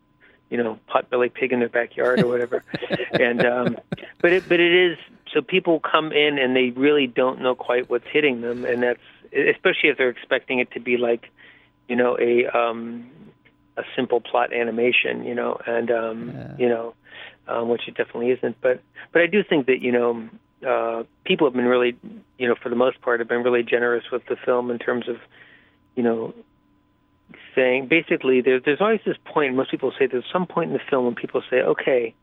you 0.50 0.59
know, 0.59 0.79
potbelly 0.88 1.33
pig 1.33 1.52
in 1.52 1.61
their 1.61 1.68
backyard 1.68 2.20
or 2.20 2.26
whatever. 2.26 2.64
and 3.12 3.44
um, 3.44 3.76
but 4.20 4.33
it, 4.33 4.48
but 4.48 4.61
it 4.61 4.72
is 4.72 4.98
so 5.33 5.42
people 5.42 5.81
come 5.81 6.12
in 6.12 6.38
and 6.38 6.55
they 6.57 6.70
really 6.70 7.07
don't 7.07 7.40
know 7.40 7.55
quite 7.55 7.90
what's 7.90 8.07
hitting 8.11 8.40
them, 8.40 8.64
and 8.64 8.83
that's 8.83 9.00
especially 9.33 9.90
if 9.90 9.98
they're 9.98 10.09
expecting 10.09 10.61
it 10.61 10.70
to 10.72 10.81
be 10.81 10.96
like, 10.96 11.31
you 11.88 11.96
know, 11.96 12.16
a 12.18 12.46
um, 12.46 13.11
a 13.76 13.83
simple 13.94 14.20
plot 14.20 14.52
animation, 14.52 15.24
you 15.24 15.35
know, 15.35 15.59
and 15.66 15.90
um, 15.90 16.55
you 16.59 16.68
know, 16.68 16.94
um, 17.48 17.68
which 17.68 17.88
it 17.88 17.96
definitely 17.96 18.31
isn't. 18.31 18.61
But 18.61 18.81
but 19.12 19.22
I 19.22 19.26
do 19.26 19.42
think 19.42 19.66
that 19.66 19.83
you 19.83 19.92
know, 19.92 20.29
uh, 20.66 21.05
people 21.24 21.46
have 21.46 21.55
been 21.55 21.66
really, 21.66 21.96
you 22.38 22.48
know, 22.48 22.55
for 22.55 22.68
the 22.68 22.76
most 22.76 23.00
part, 23.00 23.20
have 23.20 23.29
been 23.29 23.42
really 23.42 23.62
generous 23.62 24.05
with 24.11 24.24
the 24.26 24.37
film 24.37 24.70
in 24.70 24.79
terms 24.79 25.09
of, 25.09 25.16
you 25.94 26.02
know, 26.02 26.35
saying 27.55 27.89
basically 27.89 28.41
there, 28.41 28.61
there's 28.61 28.81
always 28.81 29.01
this 29.05 29.17
point. 29.25 29.55
Most 29.55 29.71
people 29.71 29.93
say 29.99 30.07
there's 30.07 30.25
some 30.33 30.47
point 30.47 30.71
in 30.71 30.75
the 30.75 30.83
film 30.91 31.07
when 31.07 31.15
people 31.15 31.43
say, 31.51 31.61
okay, 31.61 32.15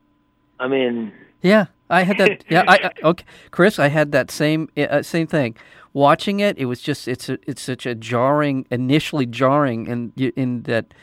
I'm 0.59 0.73
in. 0.73 1.11
Yeah, 1.41 1.65
I 1.89 2.03
had 2.03 2.17
that. 2.19 2.43
Yeah, 2.49 2.63
I, 2.67 2.75
I 2.75 3.07
okay, 3.07 3.25
Chris, 3.51 3.79
I 3.79 3.87
had 3.89 4.11
that 4.13 4.31
same 4.31 4.69
uh, 4.77 5.01
same 5.01 5.27
thing. 5.27 5.55
Watching 5.91 6.39
it, 6.39 6.57
it 6.57 6.65
was 6.65 6.81
just 6.81 7.07
it's 7.07 7.29
a, 7.29 7.37
it's 7.45 7.61
such 7.61 7.85
a 7.85 7.93
jarring, 7.93 8.65
initially 8.71 9.25
jarring, 9.25 9.87
in 9.87 10.13
in 10.35 10.63
that 10.63 10.93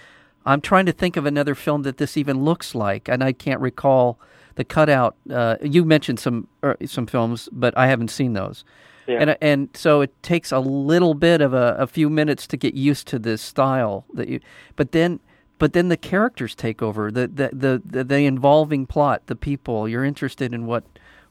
I'm 0.47 0.61
trying 0.61 0.87
to 0.87 0.93
think 0.93 1.17
of 1.17 1.27
another 1.27 1.55
film 1.55 1.83
that 1.83 1.99
this 1.99 2.17
even 2.17 2.43
looks 2.43 2.75
like, 2.75 3.09
and 3.09 3.23
I 3.23 3.33
can't 3.33 3.61
recall 3.61 4.19
the 4.55 4.65
cutout. 4.65 5.17
Uh, 5.31 5.57
you 5.63 5.85
mentioned 5.85 6.19
some 6.19 6.49
er, 6.65 6.77
some 6.87 7.07
films, 7.07 7.49
but 7.53 7.77
I 7.77 7.87
haven't 7.87 8.11
seen 8.11 8.33
those. 8.33 8.65
Yeah. 9.11 9.19
And 9.21 9.37
and 9.41 9.69
so 9.75 10.01
it 10.01 10.13
takes 10.23 10.53
a 10.53 10.61
little 10.61 11.15
bit 11.15 11.41
of 11.41 11.53
a, 11.53 11.77
a 11.79 11.87
few 11.87 12.09
minutes 12.11 12.47
to 12.49 12.57
get 12.57 12.75
used 12.75 13.07
to 13.09 13.19
this 13.19 13.43
style 13.43 14.05
that 14.15 14.29
you, 14.29 14.41
but 14.77 14.93
then 14.93 15.21
but 15.59 15.73
then 15.73 15.89
the 15.89 15.97
characters 15.97 16.55
take 16.55 16.81
over 16.83 17.11
the 17.11 17.27
the 17.29 17.51
the, 17.53 17.83
the, 17.85 18.05
the 18.05 18.25
involving 18.27 18.87
plot, 18.87 19.27
the 19.27 19.37
people. 19.37 19.89
You're 19.89 20.05
interested 20.05 20.55
in 20.55 20.67
what 20.67 20.85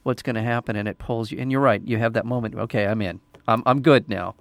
what's 0.03 0.21
going 0.21 0.35
to 0.35 0.41
happen, 0.43 0.75
and 0.75 0.87
it 0.87 0.97
pulls 0.99 1.31
you. 1.31 1.39
And 1.39 1.51
you're 1.51 1.61
right, 1.61 1.81
you 1.83 1.97
have 1.97 2.13
that 2.13 2.25
moment. 2.25 2.55
Okay, 2.55 2.85
I'm 2.85 3.01
in. 3.01 3.19
I'm 3.47 3.63
I'm 3.65 3.81
good 3.81 4.07
now. 4.09 4.35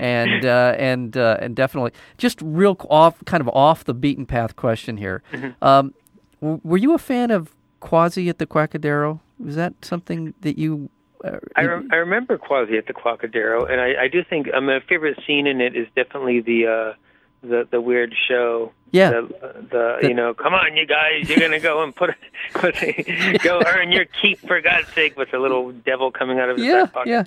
and 0.00 0.44
uh, 0.44 0.74
and 0.78 1.16
uh, 1.16 1.36
and 1.40 1.54
definitely 1.54 1.92
just 2.16 2.40
real 2.42 2.76
off 2.90 3.24
kind 3.26 3.40
of 3.40 3.48
off 3.50 3.84
the 3.84 3.94
beaten 3.94 4.26
path 4.26 4.56
question 4.56 4.96
here. 4.96 5.22
Um, 5.62 5.94
w- 6.40 6.60
were 6.64 6.76
you 6.78 6.94
a 6.94 6.98
fan 6.98 7.30
of 7.30 7.54
Quasi 7.80 8.28
at 8.28 8.38
the 8.38 8.46
Quackadero? 8.46 9.20
Was 9.38 9.54
that 9.54 9.74
something 9.82 10.34
that 10.40 10.58
you? 10.58 10.90
Uh, 11.24 11.38
I, 11.56 11.64
rem- 11.64 11.88
I 11.92 11.96
remember 11.96 12.38
Quasi 12.38 12.76
at 12.76 12.86
the 12.86 12.92
Quackadero, 12.92 13.70
and 13.70 13.80
I, 13.80 14.04
I 14.04 14.08
do 14.08 14.22
think 14.22 14.52
um, 14.54 14.66
my 14.66 14.80
favorite 14.88 15.18
scene 15.26 15.46
in 15.46 15.60
it 15.60 15.76
is 15.76 15.88
definitely 15.96 16.40
the 16.40 16.66
uh, 16.66 16.94
the 17.42 17.68
the 17.70 17.80
weird 17.80 18.14
show. 18.28 18.72
Yeah. 18.90 19.10
The, 19.10 19.66
the, 19.70 20.08
you 20.08 20.14
know, 20.14 20.32
come 20.32 20.54
on, 20.54 20.74
you 20.74 20.86
guys, 20.86 21.28
you're 21.28 21.38
gonna 21.38 21.60
go 21.60 21.82
and 21.82 21.94
put, 21.94 22.10
put 22.54 22.74
go 23.42 23.60
earn 23.66 23.92
your 23.92 24.06
keep 24.06 24.38
for 24.38 24.62
God's 24.62 24.88
sake 24.94 25.14
with 25.16 25.34
a 25.34 25.38
little 25.38 25.72
devil 25.72 26.10
coming 26.10 26.38
out 26.38 26.48
of 26.48 26.56
his 26.56 26.64
yeah, 26.64 26.84
back 26.84 26.92
pocket. 26.94 27.10
yeah. 27.10 27.20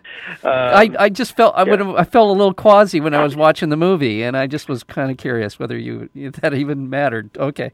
Um, 0.44 0.96
I, 0.96 0.96
I 0.98 1.10
just 1.10 1.36
felt 1.36 1.54
I 1.56 1.64
yeah. 1.64 1.70
would 1.70 1.82
I 1.98 2.04
felt 2.04 2.30
a 2.30 2.34
little 2.34 2.54
quasi 2.54 3.00
when 3.00 3.14
I 3.14 3.24
was 3.24 3.36
watching 3.36 3.70
the 3.70 3.78
movie, 3.78 4.24
and 4.24 4.36
I 4.36 4.48
just 4.48 4.70
was 4.70 4.84
kind 4.84 5.12
of 5.12 5.18
curious 5.18 5.60
whether 5.60 5.78
you 5.78 6.10
if 6.16 6.34
that 6.42 6.54
even 6.54 6.90
mattered. 6.90 7.30
Okay, 7.38 7.72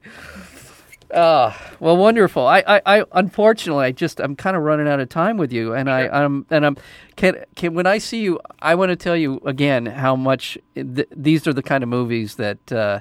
Uh, 1.11 1.53
well, 1.79 1.95
wonderful. 1.95 2.45
I, 2.45 2.63
I, 2.67 2.81
I, 2.85 3.05
unfortunately, 3.13 3.85
I 3.85 3.91
just, 3.91 4.19
I'm 4.19 4.35
kind 4.35 4.57
of 4.57 4.63
running 4.63 4.87
out 4.87 4.99
of 4.99 5.07
time 5.09 5.37
with 5.37 5.53
you, 5.53 5.73
and 5.73 5.89
I, 5.89 6.07
I'm, 6.07 6.45
and 6.49 6.65
I'm, 6.65 6.77
can, 7.15 7.45
can, 7.55 7.73
when 7.73 7.87
I 7.87 7.97
see 7.97 8.21
you, 8.21 8.39
I 8.61 8.75
want 8.75 8.89
to 8.89 8.95
tell 8.97 9.15
you 9.15 9.41
again 9.45 9.85
how 9.85 10.15
much 10.15 10.57
th- 10.75 11.07
these 11.15 11.47
are 11.47 11.53
the 11.53 11.63
kind 11.63 11.81
of 11.81 11.89
movies 11.89 12.35
that, 12.35 12.71
uh, 12.71 12.99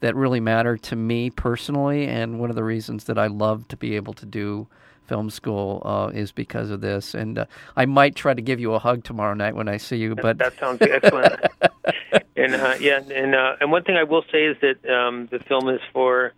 that 0.00 0.16
really 0.16 0.40
matter 0.40 0.76
to 0.76 0.96
me 0.96 1.30
personally, 1.30 2.06
and 2.06 2.40
one 2.40 2.50
of 2.50 2.56
the 2.56 2.64
reasons 2.64 3.04
that 3.04 3.18
I 3.18 3.28
love 3.28 3.68
to 3.68 3.76
be 3.76 3.94
able 3.94 4.14
to 4.14 4.26
do 4.26 4.66
film 5.06 5.30
school 5.30 5.82
uh, 5.84 6.10
is 6.12 6.32
because 6.32 6.70
of 6.70 6.80
this. 6.80 7.14
And 7.14 7.38
uh, 7.38 7.46
I 7.76 7.86
might 7.86 8.16
try 8.16 8.34
to 8.34 8.42
give 8.42 8.58
you 8.58 8.74
a 8.74 8.78
hug 8.78 9.04
tomorrow 9.04 9.34
night 9.34 9.54
when 9.54 9.68
I 9.68 9.76
see 9.76 9.96
you. 9.96 10.16
But 10.16 10.38
that 10.38 10.58
sounds 10.58 10.82
excellent. 10.82 11.40
and 12.36 12.54
uh, 12.54 12.74
yeah, 12.80 13.00
and 13.08 13.34
uh, 13.34 13.56
and 13.60 13.70
one 13.70 13.84
thing 13.84 13.96
I 13.96 14.02
will 14.02 14.24
say 14.32 14.46
is 14.46 14.56
that 14.60 14.84
um, 14.90 15.28
the 15.30 15.38
film 15.38 15.68
is 15.68 15.80
for 15.92 16.32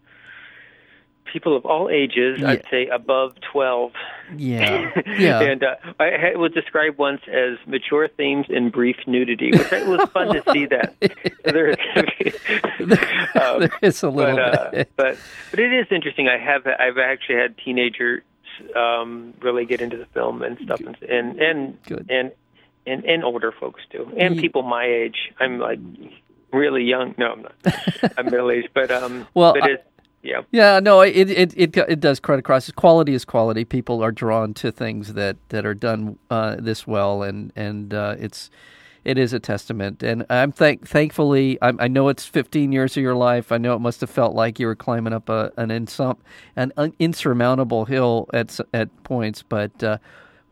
people 1.33 1.57
of 1.57 1.65
all 1.67 1.89
ages. 1.91 2.41
Yeah. 2.41 2.51
I'd 2.51 2.65
say 2.71 2.87
above 2.89 3.35
twelve. 3.53 3.93
yeah, 4.37 4.91
yeah. 5.19 5.41
and 5.41 5.63
uh, 5.65 5.75
I 6.01 6.35
was 6.37 6.53
described 6.53 6.99
once 6.99 7.21
as 7.29 7.59
mature 7.67 8.09
themes 8.09 8.47
and 8.49 8.71
brief 8.73 8.97
nudity, 9.07 9.51
which 9.53 9.73
it 9.73 9.87
was 9.87 10.09
fun 10.11 10.35
to 10.35 10.43
see 10.53 10.67
that. 10.67 10.95
So 11.45 11.53
there 11.53 11.71
um, 13.43 13.61
there 13.61 13.71
is 13.83 14.03
a 14.03 14.11
little 14.11 14.37
but, 14.37 14.55
uh, 14.59 14.71
bit. 14.71 14.91
but 14.97 15.17
but 15.51 15.61
it 15.61 15.73
is 15.73 15.87
interesting. 15.91 16.29
I 16.29 16.39
have 16.39 16.67
I've 16.67 16.99
actually 16.99 17.37
had 17.37 17.57
teenagers 17.59 18.23
um, 18.77 19.35
really 19.41 19.65
get 19.65 19.81
into 19.81 19.97
the 19.97 20.07
film 20.07 20.43
and 20.43 20.59
stuff, 20.63 20.81
and 20.81 20.97
and 21.03 21.41
and 21.41 21.83
Good. 21.85 22.07
and, 22.11 22.33
and, 22.87 23.05
and 23.05 23.25
older 23.25 23.53
folks 23.53 23.83
too, 23.91 24.11
and 24.17 24.37
Ye- 24.37 24.41
people 24.41 24.63
my 24.63 24.85
age. 24.85 25.33
I'm 25.41 25.59
like 25.59 25.79
really 26.53 26.85
young. 26.85 27.15
No, 27.19 27.33
I'm 27.33 27.43
not. 27.43 27.55
I'm 28.19 28.25
middle 28.27 28.51
aged, 28.51 28.71
but 28.75 28.91
um, 28.91 29.27
Well, 29.35 29.55
but 29.55 29.63
I- 29.65 29.71
it, 29.73 29.87
yeah. 30.29 30.43
Yeah, 30.51 30.81
no, 30.81 31.01
it 31.01 31.31
it 31.31 31.55
it 31.57 31.77
it 31.77 32.01
does 32.01 32.21
cut 32.21 32.39
across. 32.39 32.71
Quality 32.73 33.15
is 33.15 33.25
quality. 33.25 33.65
People 33.65 34.03
are 34.05 34.13
drawn 34.13 34.55
to 34.55 34.71
things 34.71 35.15
that 35.15 35.37
that 35.49 35.65
are 35.65 35.75
done 35.75 36.19
uh, 36.31 36.57
this 36.59 36.87
well, 36.87 37.23
and 37.23 37.53
and 37.57 37.95
uh, 37.95 38.17
it's 38.19 38.51
it 39.05 39.17
is 39.19 39.33
a 39.33 39.41
testament. 39.41 40.03
And 40.03 40.27
I'm 40.29 40.53
thank 40.53 40.87
thankfully 40.87 41.59
I'm, 41.63 41.81
I 41.81 41.89
know 41.89 42.09
it's 42.09 42.27
15 42.27 42.73
years 42.73 42.97
of 42.97 43.03
your 43.03 43.15
life. 43.15 43.51
I 43.53 43.59
know 43.59 43.75
it 43.75 43.81
must 43.81 44.01
have 44.03 44.11
felt 44.11 44.35
like 44.35 44.61
you 44.61 44.67
were 44.67 44.77
climbing 44.77 45.15
up 45.15 45.29
a 45.29 45.53
an 45.57 45.71
insum, 45.71 46.19
an 46.57 46.73
insurmountable 46.99 47.87
hill 47.87 48.29
at 48.33 48.59
at 48.75 48.89
points, 49.05 49.43
but. 49.43 49.83
Uh, 49.83 49.99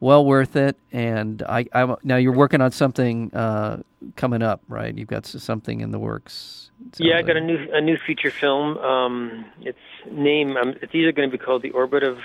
well 0.00 0.24
worth 0.24 0.56
it, 0.56 0.76
and 0.92 1.42
I, 1.42 1.66
I 1.72 1.96
now 2.02 2.16
you're 2.16 2.32
working 2.32 2.60
on 2.60 2.72
something 2.72 3.32
uh, 3.34 3.82
coming 4.16 4.42
up, 4.42 4.62
right? 4.68 4.96
You've 4.96 5.08
got 5.08 5.26
something 5.26 5.80
in 5.80 5.90
the 5.90 5.98
works. 5.98 6.70
Yeah, 6.98 7.18
I 7.18 7.22
got 7.22 7.36
a 7.36 7.40
new 7.40 7.68
a 7.72 7.80
new 7.80 7.96
feature 8.06 8.30
film. 8.30 8.78
Um, 8.78 9.44
its 9.60 9.78
name 10.10 10.56
um, 10.56 10.74
it's 10.82 10.94
either 10.94 11.12
going 11.12 11.30
to 11.30 11.36
be 11.36 11.42
called 11.42 11.62
The 11.62 11.70
Orbit 11.70 12.02
of 12.02 12.18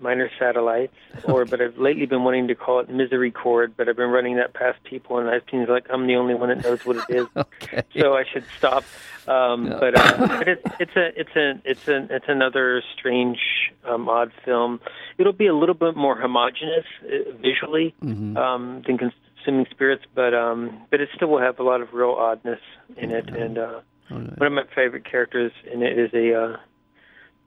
Minor 0.00 0.30
Satellites, 0.38 0.94
or 1.24 1.44
but 1.44 1.60
I've 1.60 1.78
lately 1.78 2.06
been 2.06 2.22
wanting 2.24 2.48
to 2.48 2.54
call 2.54 2.80
it 2.80 2.88
Misericord. 2.88 3.72
But 3.76 3.88
I've 3.88 3.96
been 3.96 4.10
running 4.10 4.36
that 4.36 4.52
past 4.54 4.82
people, 4.84 5.18
and 5.18 5.28
it 5.28 5.44
seems 5.50 5.68
like 5.68 5.86
I'm 5.90 6.06
the 6.06 6.16
only 6.16 6.34
one 6.34 6.48
that 6.50 6.62
knows 6.62 6.84
what 6.84 6.96
it 6.96 7.04
is. 7.16 7.26
Okay. 7.62 7.82
so 7.98 8.14
I 8.14 8.24
should 8.30 8.44
stop. 8.58 8.84
Um, 9.26 9.66
Yeah. 9.66 9.78
But 9.80 9.98
uh, 9.98 10.26
but 10.38 10.48
it's 10.48 10.62
it's 10.80 10.96
a 10.96 11.20
it's 11.20 11.36
a 11.36 11.60
it's 11.64 11.88
a 11.88 12.06
it's 12.10 12.26
another 12.28 12.82
strange 12.96 13.38
um, 13.84 14.08
odd 14.08 14.32
film. 14.44 14.80
It'll 15.18 15.32
be 15.32 15.46
a 15.46 15.54
little 15.54 15.74
bit 15.74 15.96
more 15.96 16.16
homogenous 16.16 16.84
uh, 17.02 17.32
visually 17.40 17.94
Mhm. 18.02 18.36
um, 18.36 18.82
than 18.86 18.98
Consuming 18.98 19.66
Spirits, 19.70 20.04
but 20.14 20.34
um, 20.34 20.82
but 20.90 21.00
it 21.00 21.08
still 21.16 21.28
will 21.28 21.40
have 21.40 21.58
a 21.58 21.62
lot 21.62 21.80
of 21.80 21.92
real 21.92 22.10
oddness 22.12 22.60
in 22.96 23.10
it. 23.10 23.28
And 23.30 23.58
uh, 23.58 23.80
right. 24.10 24.38
one 24.38 24.46
of 24.46 24.52
my 24.52 24.64
favorite 24.74 25.04
characters 25.10 25.52
in 25.72 25.82
it 25.82 25.98
is 25.98 26.10
a 26.14 26.34
uh, 26.34 26.56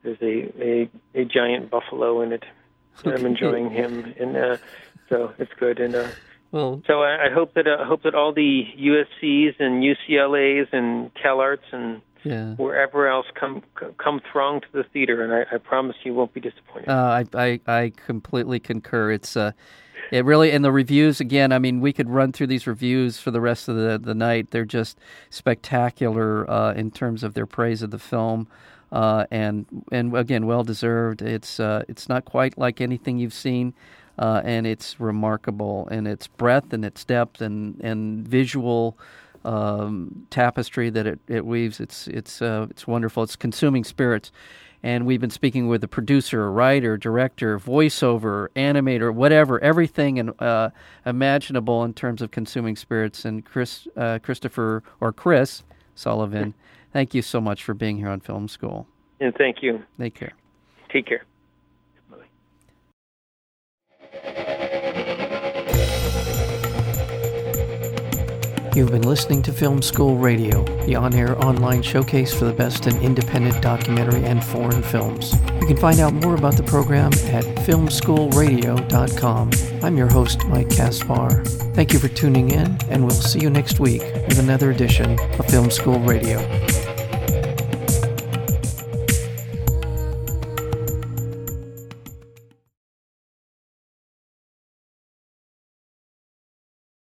is 0.04 0.18
a, 0.22 0.64
a 0.64 0.90
a 1.16 1.26
giant 1.26 1.70
buffalo 1.70 2.22
in 2.22 2.34
it. 2.34 2.44
So 3.04 3.12
I'm 3.12 3.26
enjoying 3.26 3.70
him, 3.70 4.14
and 4.20 4.36
uh, 4.36 4.58
so 5.08 5.34
it's 5.40 5.54
good. 5.58 5.80
And 5.80 5.96
uh, 5.96 6.10
Well, 6.52 6.82
so 6.86 7.02
I, 7.02 7.28
I 7.28 7.30
hope 7.34 7.54
that 7.54 7.68
uh, 7.68 7.78
I 7.80 7.86
hope 7.86 8.04
that 8.04 8.16
all 8.16 8.34
the 8.34 8.66
USC's 8.78 9.56
and 9.60 9.84
UCLA's 9.84 10.68
and 10.72 11.14
CalArts 11.14 11.72
and 11.72 12.02
yeah. 12.24 12.56
wherever 12.56 13.08
else 13.08 13.28
come 13.36 13.64
come 13.98 14.22
throng 14.32 14.62
to 14.62 14.68
the 14.74 14.84
theater, 14.84 15.24
and 15.24 15.34
I, 15.34 15.56
I 15.56 15.58
promise 15.58 15.96
you 16.04 16.14
won't 16.14 16.34
be 16.34 16.42
disappointed. 16.42 16.90
Uh, 16.90 17.24
I, 17.24 17.26
I 17.34 17.60
I 17.68 17.92
completely 18.06 18.60
concur. 18.60 19.12
It's 19.12 19.38
uh, 19.38 19.52
it 20.12 20.26
really 20.26 20.52
and 20.52 20.64
the 20.64 20.72
reviews 20.72 21.20
again. 21.20 21.52
I 21.52 21.60
mean, 21.60 21.82
we 21.82 21.94
could 21.94 22.10
run 22.10 22.32
through 22.32 22.48
these 22.48 22.68
reviews 22.68 23.20
for 23.20 23.32
the 23.32 23.42
rest 23.42 23.68
of 23.68 23.76
the 23.76 24.00
the 24.02 24.16
night. 24.16 24.52
They're 24.52 24.66
just 24.66 25.00
spectacular 25.30 26.50
uh, 26.50 26.74
in 26.74 26.92
terms 26.92 27.24
of 27.24 27.34
their 27.34 27.46
praise 27.46 27.82
of 27.82 27.92
the 27.92 28.00
film, 28.00 28.48
uh, 28.92 29.26
and 29.32 29.66
and 29.92 30.16
again, 30.16 30.46
well 30.46 30.64
deserved. 30.64 31.22
It's 31.22 31.60
uh, 31.60 31.84
it's 31.88 32.10
not 32.10 32.26
quite 32.26 32.58
like 32.58 32.82
anything 32.82 33.20
you've 33.20 33.34
seen. 33.34 33.74
Uh, 34.18 34.42
and 34.44 34.68
it's 34.68 35.00
remarkable 35.00 35.88
in 35.92 36.06
its 36.06 36.28
breadth 36.28 36.74
and 36.74 36.84
its 36.84 37.06
depth 37.06 37.40
and, 37.40 37.80
and 37.80 38.28
visual 38.28 38.98
um, 39.46 40.28
tapestry 40.30 40.90
that 40.90 41.08
it, 41.08 41.20
it 41.30 41.46
weaves. 41.46 41.80
It's 41.80 42.08
it's 42.08 42.42
uh, 42.42 42.68
it's 42.70 42.86
wonderful. 42.86 43.24
It's 43.24 43.38
consuming 43.38 43.86
spirits, 43.86 44.32
and 44.84 45.06
we've 45.06 45.22
been 45.22 45.30
speaking 45.30 45.70
with 45.70 45.84
a 45.84 45.88
producer, 45.88 46.52
writer, 46.52 46.98
director, 46.98 47.58
voiceover, 47.58 48.50
animator, 48.58 49.14
whatever, 49.14 49.60
everything 49.62 50.30
uh, 50.40 50.72
imaginable 51.06 51.84
in 51.86 51.94
terms 51.94 52.22
of 52.22 52.32
consuming 52.32 52.76
spirits. 52.76 53.24
And 53.24 53.46
Chris, 53.46 53.88
uh, 53.96 54.20
Christopher 54.22 54.84
or 55.00 55.14
Chris 55.14 55.64
Sullivan, 55.96 56.54
thank 56.94 57.14
you 57.14 57.22
so 57.22 57.40
much 57.42 57.64
for 57.64 57.74
being 57.74 57.98
here 57.98 58.10
on 58.10 58.20
Film 58.20 58.48
School. 58.48 58.88
and 59.20 59.34
thank 59.36 59.62
you. 59.62 59.84
Take 60.00 60.16
care. 60.16 60.34
Take 60.92 61.06
care. 61.06 61.26
You've 68.76 68.92
been 68.92 69.02
listening 69.02 69.42
to 69.42 69.52
Film 69.52 69.82
School 69.82 70.16
Radio, 70.16 70.64
the 70.86 70.96
on 70.96 71.14
air 71.14 71.38
online 71.44 71.82
showcase 71.82 72.34
for 72.34 72.46
the 72.46 72.54
best 72.54 72.88
in 72.88 72.96
independent 73.02 73.62
documentary 73.62 74.24
and 74.24 74.42
foreign 74.44 74.82
films. 74.84 75.34
You 75.60 75.68
can 75.68 75.76
find 75.76 76.00
out 76.00 76.14
more 76.14 76.36
about 76.36 76.56
the 76.56 76.64
program 76.64 77.12
at 77.34 77.44
filmschoolradio.com. 77.66 79.50
I'm 79.84 79.98
your 79.98 80.08
host, 80.08 80.46
Mike 80.48 80.70
Caspar. 80.70 81.44
Thank 81.74 81.92
you 81.92 82.00
for 82.00 82.08
tuning 82.10 82.52
in, 82.52 82.78
and 82.90 83.02
we'll 83.02 83.10
see 83.12 83.40
you 83.40 83.50
next 83.50 83.80
week 83.82 84.02
with 84.02 84.40
another 84.40 84.72
edition 84.72 85.20
of 85.20 85.46
Film 85.48 85.70
School 85.72 86.00
Radio. 86.00 86.40